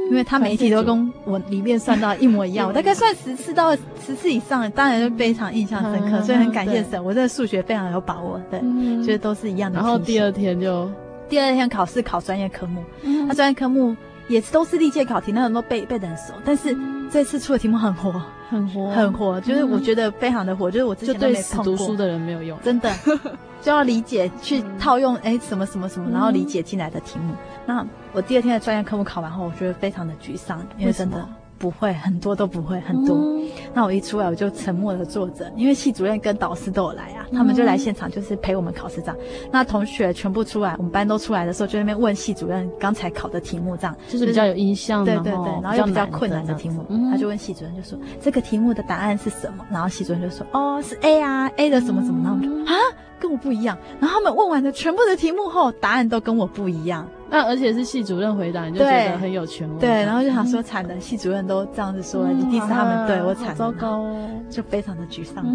[0.09, 3.73] 因为他每一题都跟我里面算到一模一样，我大概算十次到
[4.05, 8.59] 十次以上，当然就非常印象深刻，所以很感谢神，我这个数学非常有把握，对，
[9.05, 9.77] 觉得都是一样的。
[9.79, 10.91] 然后第二天就？
[11.29, 12.83] 第二天考试考专业科目，
[13.25, 13.95] 那专业科目
[14.27, 16.75] 也是都是历届考题，那很多背背得很熟，但是
[17.11, 18.21] 这次出的题目很活。
[18.49, 21.63] 很活，很活，就是我觉得非常的活，就是我之前都没碰过。
[21.63, 22.93] 读书的人没有用，真的
[23.61, 27.33] 就要理解去套用，哎，什么什么什么，然后理解进来的题目。
[27.65, 31.25] 那我第二天的专业科目考完后，我觉得非常的沮丧，因为真的。
[31.61, 33.15] 不会，很多都不会，很多。
[33.15, 39.15] 嗯、那我一出来，我就沉默的坐着，因为系主任跟导师都有来啊，嗯、他们就来现场，就是陪我们考试这样。
[39.51, 49.63] 那同学全部出来，我们班都出来的时候，就在那边问系主任刚才考的题目，这样就是比较有印象，对对对，然后又比较困难的题目，他就问系主任就说、嗯、这个题目的答案是什么？
[49.71, 52.75] 然后系主任就说哦是 A 啊，A 的什么什么，然后我们就啊
[53.19, 53.77] 跟我不一样。
[53.99, 57.07] 然后他们问完的全部的题目后，答案都跟我不一样。
[57.33, 59.79] 那而且是系主任回答，你就觉得很有权威。
[59.79, 65.45] 对，然后就想说惨的，系主任都这样子说了，一定是他们对我惨，糟糕哦，就非常的沮丧。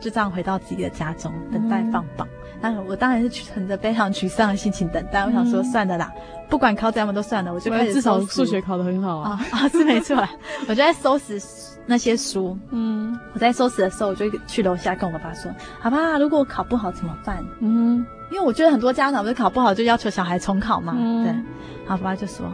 [0.00, 2.26] 就这样回到自己的家中，等待放榜。
[2.60, 5.24] 那我当然是存着非常沮丧的心情等待。
[5.24, 6.12] 我想说算了啦，
[6.48, 10.16] 不管考怎样都算了，我就开始至少数学考得很好啊啊，是没错。
[10.68, 11.40] 我就在收拾
[11.86, 12.58] 那些书。
[12.70, 18.04] 嗯，我在收拾的时候，我就去楼下跟我爸说：“好吧，如果我考不好怎么办？”嗯。
[18.30, 21.32] 因为我觉得很多家长不是考不好就要求小孩重考嘛，嗯、对，
[21.86, 22.46] 然后爸爸就说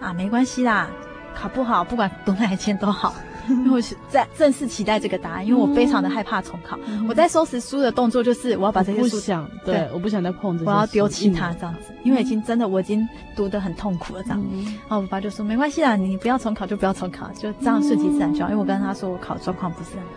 [0.00, 0.88] 啊，没关系啦，
[1.34, 3.14] 考不好不管读哪一间都好，
[3.48, 6.78] 因为我是在正式期待这个答案，因为我非常的害怕重考。
[6.86, 14.42] 嗯、我在收拾书的动作就是我要把这些书，不想对，对我不想再碰这些书，我要丢弃它这样子，因为已经真的我已经读得很痛苦了这样。
[14.52, 18.50] 嗯、然后我爸爸就说没关系啦，你不要重考就不要重考，就这样顺其自然就好。
[18.50, 20.08] 因为我跟他说我考的状况不是很好，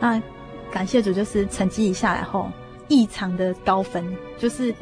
[0.00, 0.22] 那
[0.72, 2.50] 感谢主就是成绩一下来后。
[2.88, 4.04] 异常的高分，
[4.38, 4.74] 就是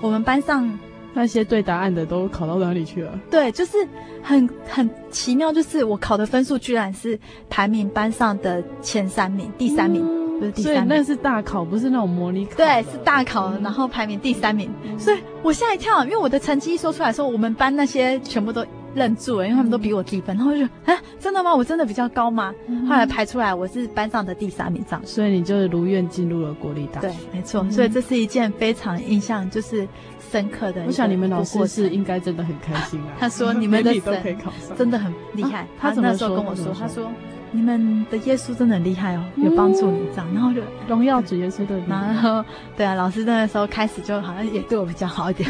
[0.00, 0.78] 我们班上
[1.12, 3.18] 那些对答案的都考到哪里去了？
[3.30, 3.76] 对，就是
[4.22, 10.02] 很很奇妙，就是我考的分数居然是排名班上的前三名，第三名，
[10.38, 10.80] 不是第三名。
[10.80, 12.56] 所以那是大考，不是那种模拟考。
[12.56, 14.70] 对，是大考，然后排名第三名。
[14.98, 18.64] 所以我吓一跳，因为我的成绩一说出来的时候，我们班那些全部都。
[18.94, 21.54] 愣住了，因为他们都比我低分，然后我就啊，真的吗？
[21.54, 22.54] 我真的比较高吗？
[22.66, 27.08] 嗯、后来排出来我是班上的第三名，这样，所以你就是如愿进入了国立大学。
[27.08, 27.62] 对，没错。
[27.62, 29.86] 嗯、所以这是一件非常印象就是
[30.30, 30.84] 深刻的。
[30.86, 33.12] 我想你们老师是应该真的很开心啊。
[33.20, 35.60] 他说你们的 都可以考上，真的很厉害。
[35.60, 37.10] 啊、他，他那时候跟我说，说他说。
[37.54, 41.78] 你们的耶稣真的很厉害哦，有帮助你这样，然后就荣耀主耶稣的。
[41.86, 42.44] 然后
[42.76, 45.48] 对啊，老师那个时候开始就好像也对我比较好一点，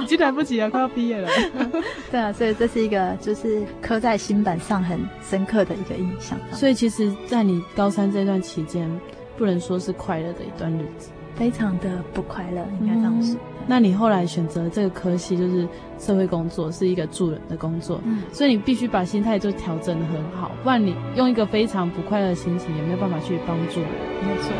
[0.00, 1.28] 已经来不及了，快要毕业了。
[2.08, 6.38] 对啊，所以这是一个就是刻在心板上很深刻的一个印象。
[6.52, 8.88] 所以其实，在你高三这段期间，
[9.36, 11.10] 不能说是快乐的一段日子。
[11.34, 13.34] 非常的不快乐，应该这样说。
[13.34, 23.90] 嗯、那你后来选择这个科系，就是社会工作，是一个助人的工作，嗯、所以你必须把心态就调整得很好，不然你用一个非常不快乐的心情，也没有办法去帮助人。
[24.22, 24.52] 没错。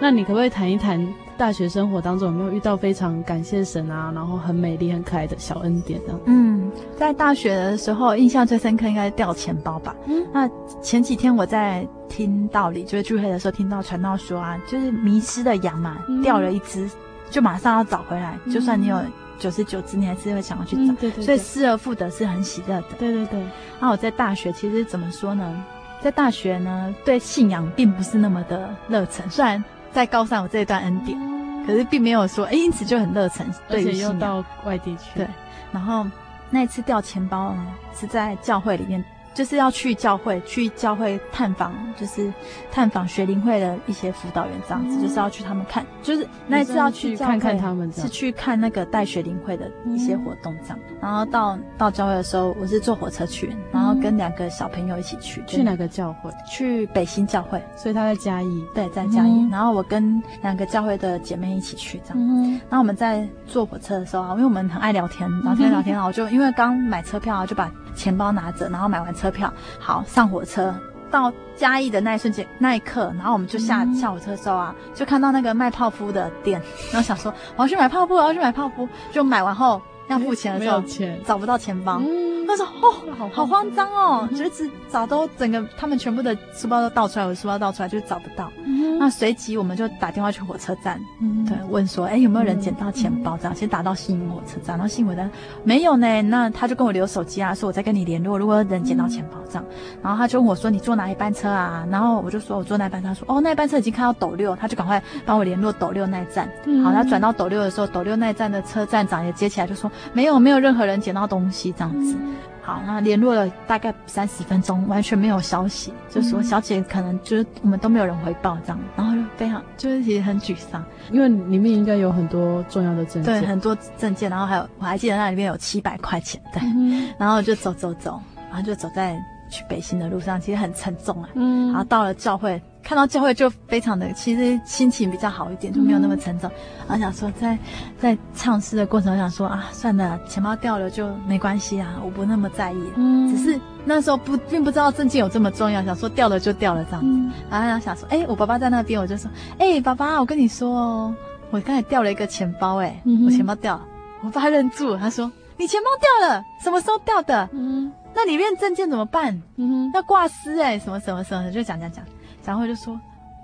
[0.00, 1.00] 那你可不可以谈一谈？
[1.36, 6.18] 大学生活当中有没有遇到非常感谢神啊，然后很美丽、很可爱的小恩典呢？
[6.26, 9.94] 嗯，在大学的时候，印象最深刻应该是掉钱包吧。
[10.06, 10.48] 嗯，那
[10.80, 16.88] 前几天我在听道理，就是聚会的时候听到传道说啊，就是迷失的羊嘛，嗯、掉了一只，
[17.30, 18.38] 就马上要找回来。
[18.44, 18.98] 嗯、就算你有
[19.38, 20.92] 九十九只，你还是会想要去找。
[20.92, 21.24] 嗯、对，对对。
[21.24, 22.86] 所以失而复得是很喜乐的。
[22.98, 23.44] 对对对。
[23.80, 25.64] 那我在大学其实怎么说呢？
[26.00, 29.62] 在大学呢，对信仰并不是那么的热忱，虽然。
[29.94, 31.16] 在高三有这一段恩典，
[31.64, 35.10] 可是并没有说，哎，因此就很热忱，而且又到外地去。
[35.14, 35.28] 对，
[35.70, 36.04] 然后
[36.50, 37.54] 那一次掉钱包
[37.94, 39.02] 是在教会里面。
[39.34, 42.32] 就是要去教会，去教会探访，就是
[42.70, 50.78] 探访学龄会的一些辅导员这样子，嗯、就是要去他们看，就是那一次要去看看他们，是去看那个带学龄会的一些活动这样。
[50.88, 55.42] 嗯、然后到到教会的时候，我是坐火车去，然后跟两个小朋友一起去。
[55.46, 56.30] 去哪个教会？
[56.48, 58.64] 去北新教会，所以他在嘉义。
[58.74, 59.30] 对，在嘉义。
[59.30, 62.18] 嗯、然后我跟两个教会的姐妹一起去这样。
[62.18, 67.68] 嗯、然后我们在坐火车的时候啊，因为我们很爱聊天，聊天聊天，然后我就因为刚买车票啊，就把。
[67.96, 70.74] 钱包拿着，然后买完车票，好上火车。
[71.10, 76.60] 到嘉义的那一瞬间，那一刻，然后我们就下、嗯、下火车的时候啊，就看到那个卖泡芙的店，
[76.90, 82.00] 然后想说我要去买泡芙，我要去买泡芙，就买完后要付钱的时候，钱，找不到钱包，
[82.46, 88.50] 他说、嗯、哦，好慌张哦，就一直找都整个他们全部的书包都倒出来，我的书包倒出来就找不到。
[88.96, 93.36] 那随即我们就打电话去火车站，嗯、对，问说，哎，有没有人捡到钱包？
[93.36, 95.28] 这样先打到新营火车站，然后新营的
[95.64, 96.22] 没有呢。
[96.22, 99.64] 那他就跟我留手机啊，说我在跟你联络，如果有人捡到钱包这样。
[100.00, 101.84] 然后他就问我说，你坐哪一班车啊？
[101.90, 106.48] 然后我就说我坐那班，他说哦，那班车已经开到斗六，他就赶快帮我联络斗六那一站。
[106.84, 112.16] 好，他转到斗六的时候，斗六那一站的车站长也接起来就说没有，没有任何人捡到东西这样子。
[112.62, 128.18] 好，那联络了大概三十分钟，完全没有消息，就说小姐可能就是我们都没有人回报这样，然后就非常就是其实很沮丧，因为里面应该有很多重要的证件，对，很多证件，然后还有我还记得那里面有七百块钱，对，嗯、然后就走走走，
[128.48, 129.14] 然后就走在
[129.50, 132.58] 去北新的路上，其实很沉重啊，嗯，然后到了教会。
[132.84, 136.50] 看到教会就非常的，其实心情比较好一点，就没有那么沉重。
[136.86, 137.58] 然后想说在，
[137.98, 142.82] 在在唱诗的过程，我想说啊，算了，钱包掉了就没关系啊，我不那么在意。
[142.96, 147.06] 嗯，只是那时候不并不知道证件有这么重要，想说掉了就掉了这样子。
[147.08, 151.14] 嗯、然后想说，哎、欸，我爸爸在那边，我就说，哎、欸，爸爸，我跟你说哦，
[151.50, 153.82] 我刚才掉了一个钱包、欸，哎、嗯，我钱包掉了。
[154.22, 157.48] 我爸愣住了，他说，你钱包掉了，什么时候掉的？
[157.52, 159.40] 嗯，那里面证件怎么办？
[159.56, 162.04] 嗯，要挂失哎，什么什么什么的，就讲讲讲。
[162.44, 162.98] 然后就说，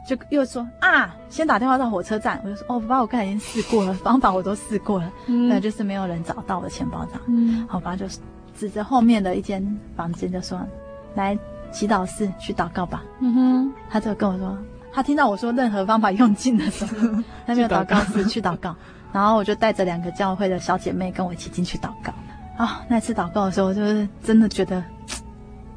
[0.06, 2.40] 就又说啊，先打电话到火车站。
[2.44, 7.22] 我就说，哦，爸爸，我刚才已经试过了，方法我都试过了，嗯，那就是没有人找到我的钱包这样。
[7.28, 8.06] 嗯，好吧，就
[8.56, 9.64] 指着后面的一间
[9.96, 10.60] 房间就说，
[11.14, 11.38] 来
[11.72, 13.02] 祈祷室去祷告吧。
[13.20, 14.56] 嗯哼，他就跟我说，
[14.92, 18.74] 他听到我说任何方法用尽的时候， 那边祷告室去祷告。
[19.12, 22.12] 然后我就带着两个教会的小姐妹跟我一起进去祷告。
[22.56, 24.82] 啊、哦，那次祷告的时候，就是真的觉得。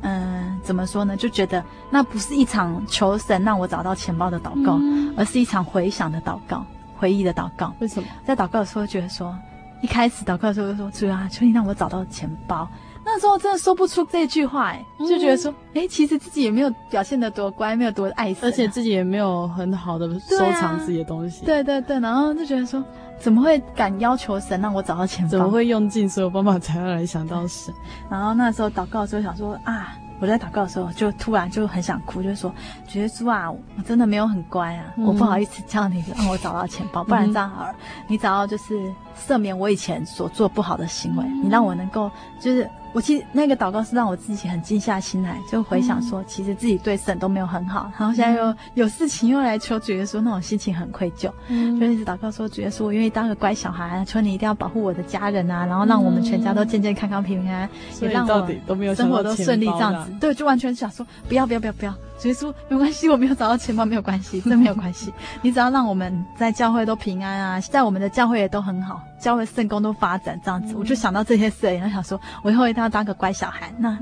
[0.03, 1.17] 嗯，怎么说呢？
[1.17, 6.65] 就觉得那不是一场求神让我找到钱包的祷告，嗯、而是一场回想的祷告，
[6.97, 7.73] 回忆的祷告。
[7.79, 8.07] 为什么？
[8.25, 9.33] 在祷告的时候觉得说，
[9.81, 12.67] 一开始祷告的时候就说主啊，求你让我找到钱包。
[13.05, 21.45] 那时候真的说不出这句话，哎，就觉得说，哎、嗯，其实自己也没有表现得多乖，没有多爱神、啊，而且自己也没有很好的收藏自己的东西。
[21.45, 22.81] 对对对，然后就觉得说，
[23.19, 25.29] 怎么会敢要求神让我找到钱包？
[25.29, 27.73] 怎么会用尽所有方法才要来想到神？
[28.09, 29.95] 然后那时候祷告的时候想说啊。
[30.19, 32.53] 我在祷告的时候，就突然就很想哭，就是说，
[32.93, 37.75] 耶稣啊，我真的没有很乖啊，嗯、我不好意思叫你让我找到钱包，不然这样好了，嗯、
[38.07, 38.79] 你找到就是
[39.17, 42.09] 赦免我以前所做不好的行为，嗯、你让我能够
[42.39, 42.69] 就是。
[42.93, 57.69] 我其实那个祷告是让我自己很静下心来，就回想说，其实自己对神都没有很好，然后现在又有事情又来求主耶稣，那种心情很愧疚，嗯、就一直祷告说，主耶稣，我愿意当个乖小孩，求你一定要保护我的家人啊，然后让我们全家都健健康康、平平安安，
[58.01, 60.11] 也让我生活都顺利这样子。
[60.19, 61.93] 对，就完全想说，不要不要不要不要。
[62.27, 65.13] 耶稣，没关系，我没有找到钱包，没有关系， 这没有关系。
[65.41, 73.73] 你只要让我们在教会都平安啊，在我们的教会也都很好，教会圣工都发展这样子，我就想到这些事，然后想说，我以后一定要当个乖小孩。
[73.77, 73.97] 那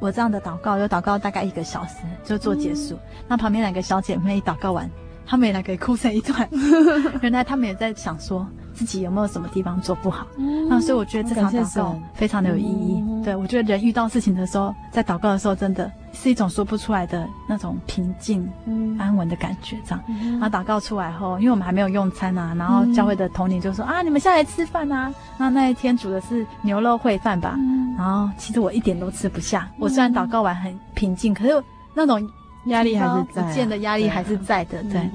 [0.00, 2.98] 我这样的祷告，就祷告大概一个小时就做结束。
[3.28, 4.90] 那旁边两个小姐妹祷告完，
[5.26, 6.48] 她们也来给哭成一团。
[7.22, 8.46] 原来她们也在想说。
[8.76, 10.26] 自己有没有什么地方做不好？
[10.36, 13.02] 嗯、那所以我觉得这场祷告非常的有意义。
[13.08, 19.78] 嗯、对，我觉得人遇到事情的时候，在祷告的时候，真的是一种说不出来的那种平静、嗯、安稳的感觉。
[19.86, 27.54] 这样，嗯、然后祷告出来后，因为我们还没有用餐啊，然后教会的统领就说：“嗯、啊，你们下来吃饭啊。”那那一天煮的是牛肉烩饭吧？
[27.56, 29.66] 嗯、然后其实我一点都吃不下。
[29.78, 31.64] 我虽然祷告完很平静，可是
[31.94, 32.20] 那种
[32.66, 34.82] 压力还是不见的压力还是在的。
[34.84, 35.10] 对。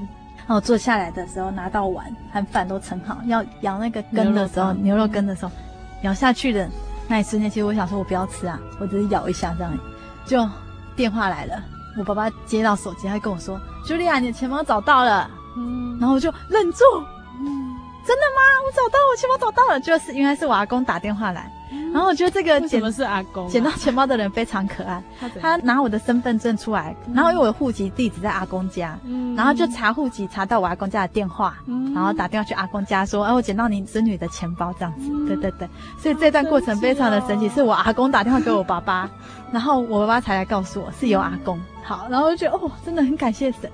[0.52, 5.52] 嗯然后坐下来的时候，拿到碗和饭都盛好，要咬那个根的时候，牛肉根的时候，
[6.02, 6.70] 咬下去的
[7.08, 9.72] 那一瞬间，其实我想说，我不要吃啊，我只是咬一下这样。
[10.26, 10.46] 就
[10.94, 11.64] 电话来了，
[11.98, 16.84] 我爸爸接到手机，他跟我说：“茱莉亚，你的钱包找到了。”嗯，然后我就愣住，
[17.40, 17.48] 嗯，
[18.06, 18.42] 真的吗？
[18.66, 21.50] 我找到，我钱包找到了，就是应该是我阿公打电话来。
[21.92, 25.04] 然后我觉得这个捡的是阿公捡到钱包的人非常可爱，
[25.42, 28.98] 他拿我的身份证出来，然后因为我的户籍地址在阿公家，
[29.36, 31.58] 然后就查户籍查到我阿公家的电话，
[31.94, 34.74] 然后打电话去阿公家说，哎，我捡到你子女的钱包。
[34.80, 35.68] 这样子，对对对，
[36.00, 39.10] 所以这段过程非常的神奇，是我阿公打电话给我爸爸，
[39.52, 43.70] 然后我爸爸才来告诉我是由阿公，好，然后就觉得哦，真的很感谢神，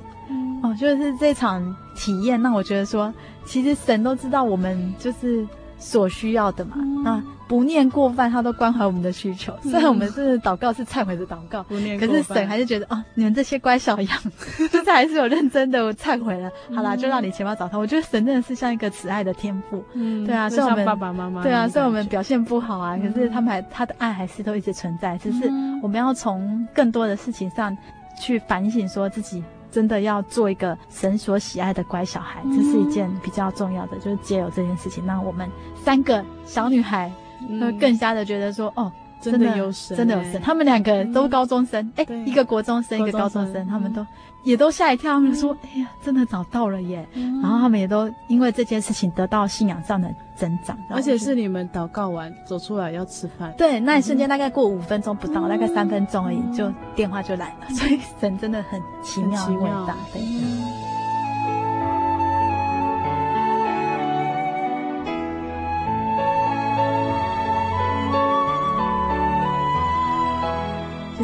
[0.63, 3.13] 哦，就是这场体验让我觉得说，
[3.45, 5.47] 其实神都知道我们就是。
[5.79, 9.53] 所需要的嘛，嗯、啊，不念过犯，他都关怀我们的需求。
[9.63, 14.17] 嗯、虽然我们是祷告是忏悔的祷告，不念过，可是神还是觉得哦，你们这些乖小羊，
[14.71, 16.49] 就是还是有认真的忏悔了。
[16.69, 17.77] 嗯、好啦，就让你钱包找他。
[17.77, 25.49] 我觉得神真的是像一个慈爱的天父，嗯，对啊，所以我们爸爸妈妈，对啊，所以我们表现不好啊，嗯、可是他们还他的爱还是都一直存在，只是
[25.81, 27.75] 我们要从更多的事情上
[28.21, 29.43] 去反省，说自己。
[29.69, 33.97] 真的要做一个神所喜爱的乖小孩，这是一件比较重要的。
[33.97, 37.11] 就是借由这件事情，让我们三个小女孩
[37.59, 40.41] 会更加的觉得说，哦，真的有神，真的有神。
[40.41, 44.05] 他们两个都高中生，哎，一个国中生，一个高中生，他们都
[44.43, 47.05] 也都吓一跳，他们说：“哎呀，真的找到了耶！”
[47.41, 50.77] 然后他们也都因为这件事情得到信仰上的增长。
[50.89, 57.75] 而且是你们祷告完走出来要吃饭，对，那一瞬间大概过五分钟不到，大概三分钟而已，就电话就来了。
[57.75, 60.86] 所以神真的很奇妙、伟大，对。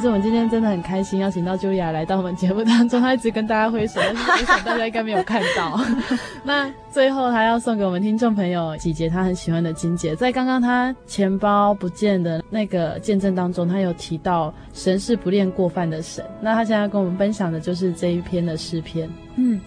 [0.03, 2.99] 实我们今天真的很开心，邀请到茱雅来到我们节目当中。
[2.99, 5.79] 她一直跟大家挥手，但是我想大家应该没有看到。
[6.43, 10.13] 那最后，她要送给我们听众朋友几节她很喜欢的经节。
[10.13, 16.23] 在刚刚她钱包不见的那个见证当中，她有提到神是不恋过犯的神。
[16.41, 19.09] 那她现在要跟我们分享的就是这一篇的诗篇。
[19.37, 19.61] 嗯，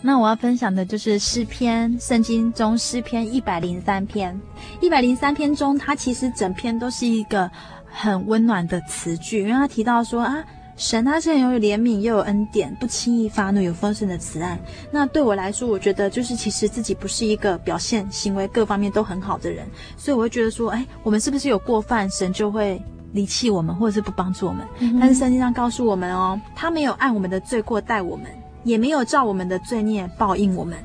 [0.00, 4.40] 那我要分享的就是诗篇，圣经中诗篇一百零三篇。
[4.80, 7.50] 一百零三篇中，它其实整篇都是一个。
[7.92, 10.42] 很温暖的词句，因为他提到说啊，
[10.76, 14.58] 神他是很有怜悯又有恩典，不轻易发怒，有丰盛的慈爱。
[14.90, 19.66] 那对我来说，我觉得就是其实自己不是一个表现行为各方面都很好的人，
[19.96, 22.82] 所以我会觉得说，哎，我们是不是有过犯，神就会
[23.12, 24.66] 离弃我们，或者是不帮助我们？
[24.78, 28.26] 嗯、但是圣经上告诉我们哦，他没有按我们的罪过待我们，
[28.64, 30.76] 也没有照我们的罪孽报应我们。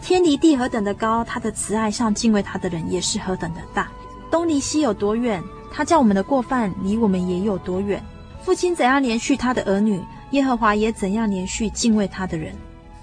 [0.00, 3.88] 天离地何等的高，他的慈爱向敬畏他的人也是何等的大。
[4.30, 5.42] 东离西有多远？
[5.74, 8.00] 他叫我们的过犯离我们也有多远？
[8.44, 10.00] 父亲怎样怜恤他的儿女，
[10.30, 12.54] 耶和华也怎样怜恤敬畏他的人。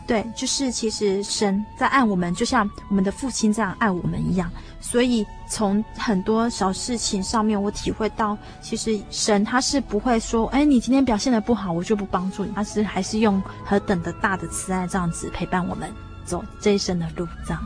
[0.07, 4.49] 对，就是其实神在爱我们，就像我们的父亲这样爱我们一样。
[4.79, 12.51] 所以从很多小事情上面，我体会到，其实神他是不会说，哎，你今天表现得不好，我就不帮助你。
[12.53, 15.89] 他是还是用何等的大的慈爱这样子陪伴我们
[16.25, 17.27] 走这一生的路。
[17.45, 17.61] 这样，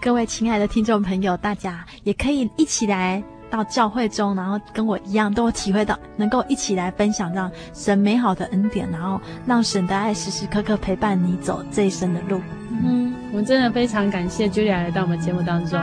[0.00, 3.22] 各位亲爱的听众朋友，大家也可以一起来。
[3.52, 12.40] 到教会中，然后跟我一样，都体会到能够一起来分享，让神美好的恩典，然后让神的爱时时刻刻陪伴你走这一生的路。
[12.70, 15.78] 嗯，我们真的非常感谢茱莉亚来到我们节目当中。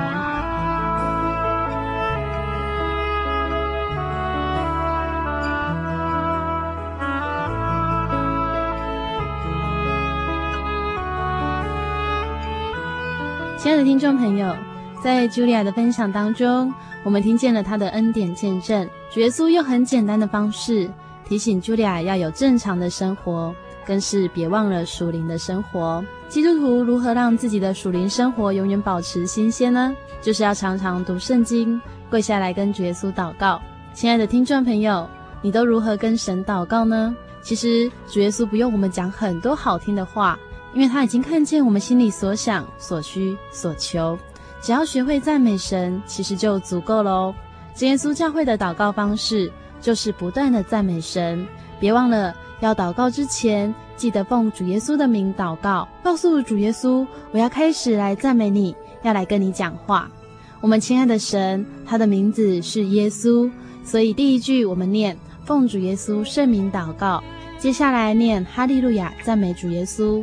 [13.59, 14.55] 亲爱的听众朋友。
[15.01, 18.87] 在茱莉亚的分享当中，我们听见了他的恩典见证。
[19.11, 20.89] 主耶稣用很简单的方式
[21.27, 23.53] 提醒茱莉亚要有正常的生活，
[23.85, 26.03] 更是别忘了属灵的生活。
[26.27, 29.95] 基督徒如何让自己的属灵生活永远保持新鲜呢？
[30.21, 33.61] 就是要常常读圣经，跪下来跟主耶稣祷告。
[33.93, 35.07] 亲爱的听众朋友，
[35.41, 37.15] 你都如何跟神祷告呢？
[37.41, 40.37] 其实主耶稣不用我们讲很多好听的话，
[40.73, 44.19] 因为他已经看见我们心里所想、所需、所求。
[44.61, 47.33] 只要学会赞美神，其实就足够喽。
[47.73, 51.47] 真耶稣教会的祷告方式就是不断的赞美神，
[51.79, 60.09] 别忘了要祷告之前，记得奉主耶稣的名祷告，告诉主耶稣，我要开始来赞美你，要来跟你讲话。
[60.59, 63.49] 我们亲爱的神，他的名字是耶稣，
[63.85, 67.23] 所以第一句我们念奉主耶稣圣名祷告，
[67.57, 70.21] 接下来念哈利路亚赞美主耶稣。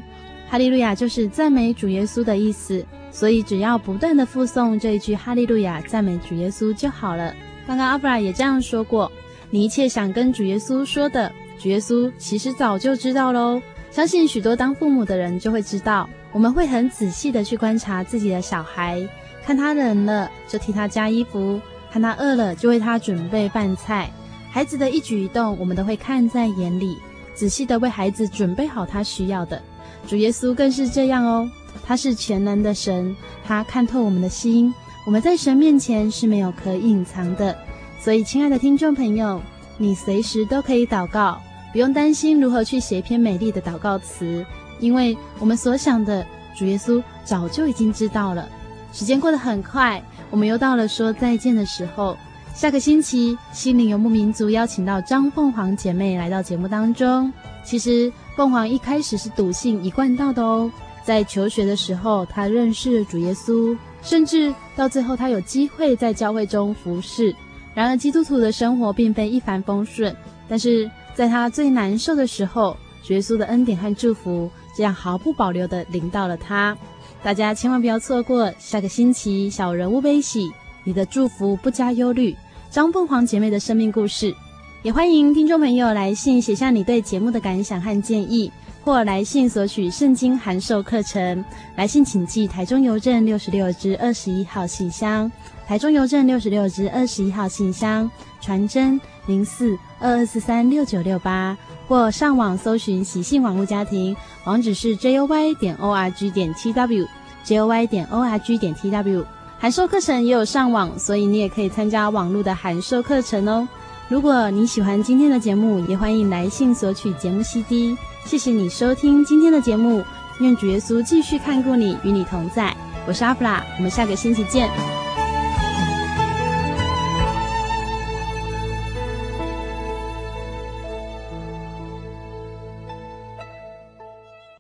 [0.49, 2.85] 哈利路亚就是赞美主耶稣的意思。
[3.11, 7.35] 所以只要不断的复诵这一句哈利路亚赞美主耶稣就好了。
[7.67, 9.11] 刚刚阿布拉也这样说过，
[9.51, 13.61] 你一切想跟主耶稣说的，主耶稣其实早就知道喽。
[13.91, 19.03] 相信许多当父母的人就会知道，我们会很仔细的去观察自己的小孩，
[19.43, 24.11] 看他冷了就替他加衣服，看他饿了就为他准备饭菜。
[24.51, 26.99] 孩子的一举一动，我们都会看在眼里，
[27.35, 29.61] 仔细的为孩子准备好他需要的。
[30.07, 31.51] 主耶稣更是这样哦。
[31.87, 33.15] 他是全能的神，
[33.45, 34.75] 他看透我们的心，
[35.05, 37.57] 我们在神面前是没有可隐藏的。
[38.01, 39.41] 所以，亲爱的听众朋友，
[39.79, 41.41] 你随时都可以祷告，
[41.73, 44.45] 不用担心如何去写一篇美丽的祷告词，
[44.81, 46.27] 因为我们所想的，
[46.57, 48.49] 主耶稣早就已经知道了。
[48.93, 52.17] 时间过得很快，我们又到了说再见的时候。
[52.55, 57.31] 下个星期，心灵游牧民族邀请到张凤凰姐妹来到节目当中。
[57.63, 60.71] 其实，凤凰一开始是笃信一贯道的哦。
[61.07, 67.33] 在求学的时候，他认识了主耶稣，甚至到最后，他有机会在教会中服侍。
[67.77, 70.13] 然而，基督徒的生活并非一帆风顺。
[70.49, 76.77] 但是，在他最难受的时候，主耶稣的恩典和祝福这样毫不保留地临到了他。
[77.23, 80.49] 大家千万不要错过下个星期《小人物悲喜》，
[80.83, 82.35] 你的祝福不加忧虑。
[82.69, 84.35] 张凤凰姐妹的生命故事，
[84.83, 88.51] 也欢迎听众朋友来信写下你对节目的感想和建议。
[88.87, 91.45] 或来信索取圣经函授课程。
[91.75, 95.29] 来信请寄台中邮政六十六支二十一号信箱，
[95.67, 98.09] 台中邮政六十六支二十一号信箱，
[98.41, 101.59] 传真零四二二四三六九六八，
[101.89, 109.25] 或上网搜寻喜信网络家庭，网址是 joy 点 org 点 tw，joy 点 org 点 tw。
[109.59, 113.67] 函授课程也有上网，所以你也可以参加网络的函授课程哦。
[114.09, 117.97] 如果你喜欢今天的节目，也欢迎来信索取节目 CD。
[118.27, 120.03] 谢谢你收听今天的节目，
[120.41, 122.77] 愿主耶稣继续看顾你，与你同在。
[123.07, 124.69] 我是阿布拉，我们下个星期见。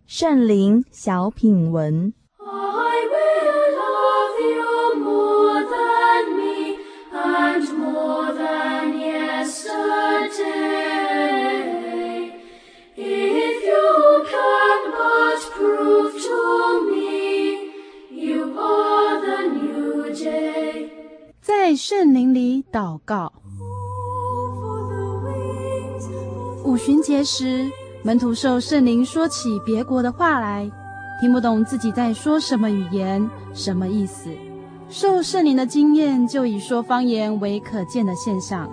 [0.06, 2.14] 圣灵小品文。
[21.68, 23.32] 在圣灵里祷告。
[26.62, 27.68] 五旬节时，
[28.04, 30.70] 门徒受圣灵说起别国的话来，
[31.20, 34.30] 听不懂自己在说什么语言，什么意思。
[34.88, 38.70] 受圣灵的经验就以说方言为可见的现象。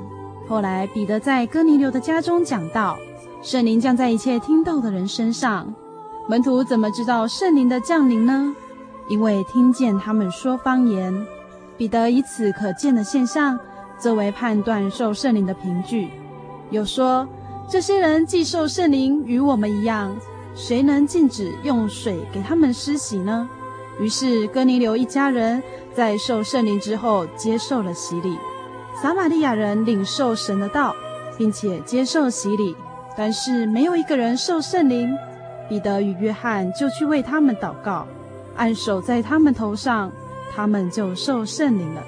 [0.48, 2.96] 后来彼得在哥尼流的家中讲道，
[3.42, 5.74] 圣灵降在一切听到的人身上。
[6.30, 8.56] 门徒怎么知道圣灵的降临呢？
[9.10, 11.26] 因为听见他们说方言。
[11.78, 13.60] 彼得以此可见的现象
[13.98, 16.10] 作为判断受圣灵的凭据，
[16.70, 17.28] 又说：
[17.68, 20.16] 这些人既受圣灵与我们一样，
[20.56, 23.50] 谁能禁止用水给他们施洗呢？
[24.00, 25.62] 于是哥尼流一家人
[25.94, 28.38] 在受圣灵之后接受了洗礼，
[29.02, 30.96] 撒玛利亚人领受神的道，
[31.38, 32.76] 并且接受洗礼，
[33.18, 35.10] 但是没有一个人受圣灵。
[35.70, 38.06] 彼得与约翰就去为他们祷告，
[38.56, 40.12] 按手在他们头上。
[40.56, 42.04] 他们就受圣灵了。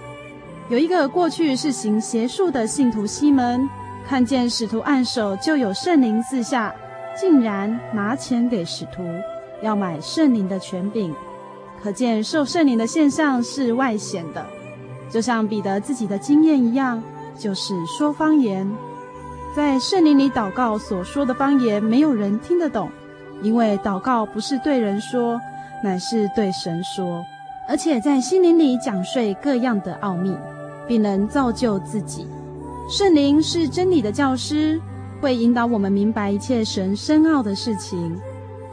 [0.69, 3.69] 有一个过去是行邪术的信徒西门，
[4.07, 6.73] 看见使徒按手就有圣灵赐下，
[7.19, 9.03] 竟然拿钱给使徒，
[9.61, 11.13] 要买圣灵的权柄。
[11.83, 14.43] 可见受圣灵的现象是外显的，
[15.09, 17.03] 就像彼得自己的经验一样，
[17.37, 18.67] 就是说方言。
[19.55, 22.89] 在圣灵里祷告所说的方言，没有人听得懂，
[23.43, 25.39] 因为祷告不是对人说，
[25.83, 27.23] 乃是对神说。
[27.68, 30.36] 而且在心灵里讲述各样的奥秘，
[30.88, 32.28] 并能造就自己。
[32.89, 34.80] 圣灵是真理的教师，
[35.20, 38.16] 会引导我们明白一切神深奥的事情。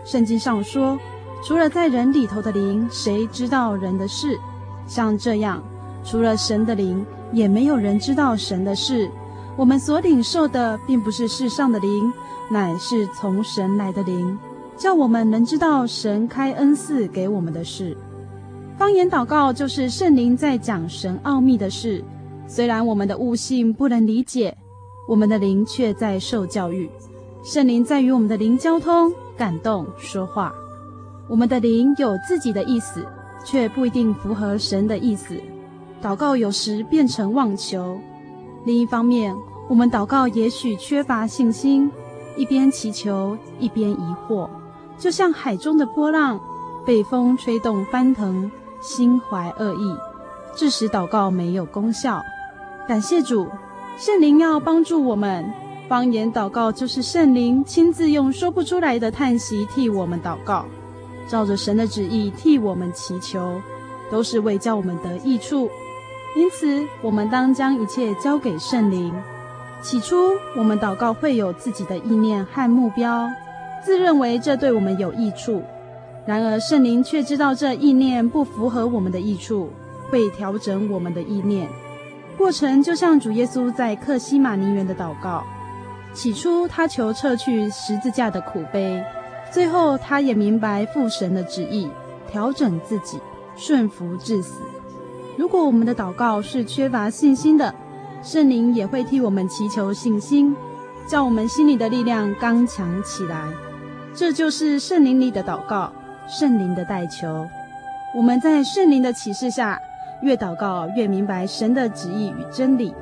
[0.04, 0.98] 圣经上说，
[1.42, 4.38] 除了在人里头的灵，谁知道人的事？
[4.86, 5.62] 像这样，
[6.04, 9.10] 除了神的灵，也没有人知道神的事。
[9.56, 12.12] 我们所领受的，并不是世上的灵，
[12.50, 14.38] 乃是从神来的灵，
[14.76, 17.96] 叫我们能知道神开恩赐给我们的事。
[18.78, 22.02] 方言祷告就是圣灵在讲神奥秘的事，
[22.46, 24.56] 虽然我们的悟性不能理解，
[25.06, 26.90] 我们的灵却在受教育。
[27.44, 30.52] 圣灵在与我们的灵交通、感动、说话。
[31.28, 33.04] 我们的灵有自己的意思，
[33.44, 35.34] 却不一定符合神的意思。
[36.02, 37.98] 祷告有时变成妄求。
[38.64, 39.34] 另一方面，
[39.68, 41.90] 我们祷告也许缺乏信心，
[42.36, 44.48] 一边祈求一边疑惑，
[44.98, 46.40] 就像海中的波浪，
[46.84, 48.50] 被风吹动翻腾。
[48.82, 49.96] 心怀恶意，
[50.56, 52.20] 致使祷告没有功效。
[52.88, 53.48] 感谢主，
[53.96, 55.48] 圣灵要帮助我们。
[55.88, 60.64] 方言祷告就是圣灵亲自用说不出来的叹息替我们祷告，
[61.28, 63.60] 照着神的旨意替我们祈求，
[64.10, 65.70] 都是为叫我们得益处。
[66.34, 69.14] 因此，我们当将一切交给圣灵。
[69.80, 70.16] 起初，
[70.56, 73.28] 我们祷告会有自己的意念和目标，
[73.84, 75.62] 自认为这对我们有益处。
[76.24, 79.70] 然而，圣灵却知道这意念不符合我们的益处，
[80.10, 81.68] 会调整我们的意念。
[82.38, 85.44] 过程就像主耶稣在克西马尼园的祷告：
[86.14, 89.02] 起初他求撤去十字架的苦悲，
[89.50, 91.88] 最后他也明白父神的旨意，
[92.30, 93.18] 调整自己，
[93.56, 94.60] 顺服至死。
[95.36, 97.74] 如果我们的祷告是缺乏信心的，
[98.22, 100.54] 圣灵也会替我们祈求信心，
[101.06, 103.48] 叫我们心里的力量刚强起来。
[104.14, 105.92] 这就是圣灵里的祷告。
[106.26, 107.48] 圣灵的代求，
[108.14, 109.80] 我们在圣灵的启示下，
[110.22, 112.94] 越祷告越明白神的旨意与真理。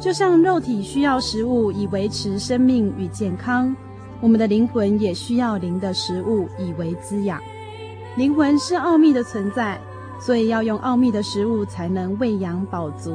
[0.00, 3.74] 就像肉体需要食物以维持生命与健康，
[4.20, 7.40] 我们的灵魂也需要灵的食物以为滋养。
[8.16, 9.80] 灵魂是奥秘的存在，
[10.20, 13.14] 所以要用奥秘的食物才能喂养饱足。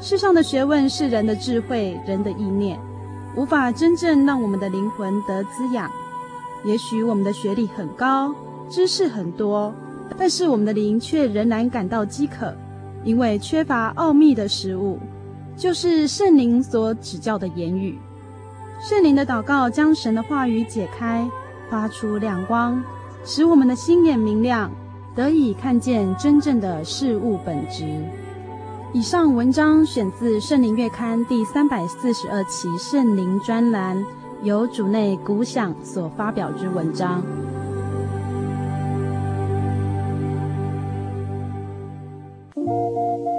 [0.00, 2.78] 世上的学问是人的智慧、人的意念，
[3.36, 5.90] 无法真正让我们的灵魂得滋养。
[6.64, 8.34] 也许我们的学历很高，
[8.68, 9.72] 知识很多，
[10.18, 12.54] 但是我们的灵却仍然感到饥渴，
[13.04, 14.98] 因为缺乏奥秘的食物，
[15.56, 17.98] 就是圣灵所指教的言语。
[18.80, 21.28] 圣灵的祷告将神的话语解开，
[21.70, 22.82] 发出亮光，
[23.24, 24.70] 使我们的心眼明亮，
[25.14, 27.84] 得以看见真正的事物本质。
[28.92, 34.04] 以上文章选自《圣灵月刊》第三百四十二期圣灵专栏，
[34.42, 37.22] 由主内古响所发表之文章。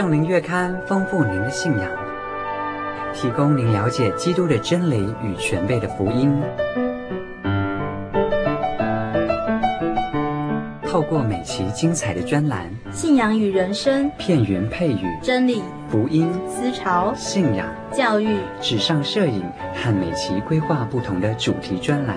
[0.00, 1.86] 圣灵月刊丰富您的信仰。
[3.12, 6.34] 提供您了解基督的真理与全备的福音。
[10.86, 19.44] 透过每期精彩的专栏，信仰与人生，片云配语，真理、福音、思潮、信仰、教育、纸上摄影
[19.74, 22.16] 和每期规划不同的主题专栏，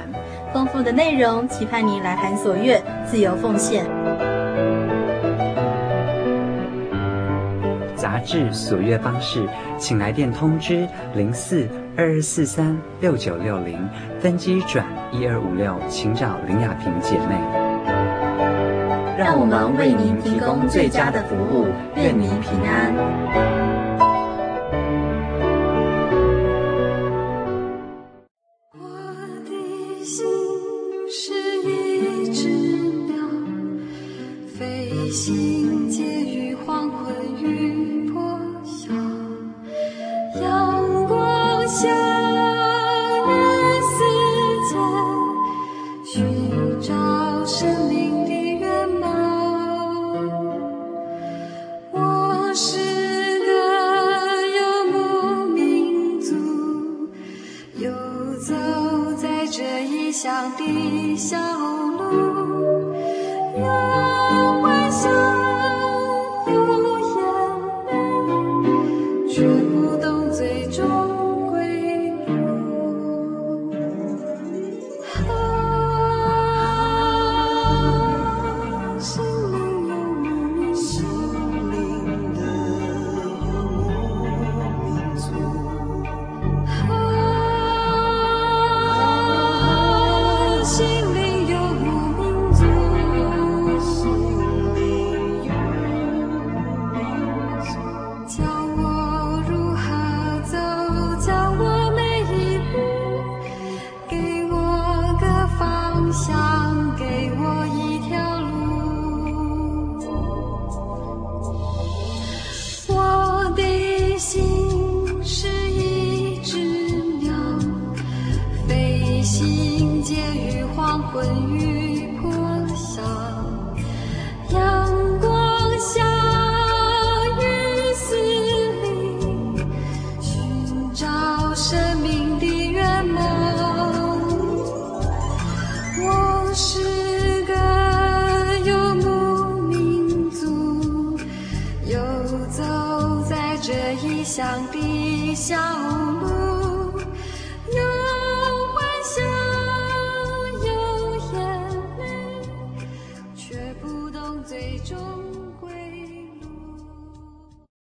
[0.53, 3.85] 丰富的内容，期盼您来函所阅，自由奉献。
[8.23, 9.45] 杂志所阅方式，
[9.77, 11.67] 请来电通知零四
[11.97, 13.89] 二二四三六九六零，
[14.21, 17.35] 分机转一二五六，请找林雅萍姐妹。
[19.17, 21.67] 让我们为您提供最佳的服务，
[21.97, 23.62] 愿您平安。
[47.73, 48.12] 最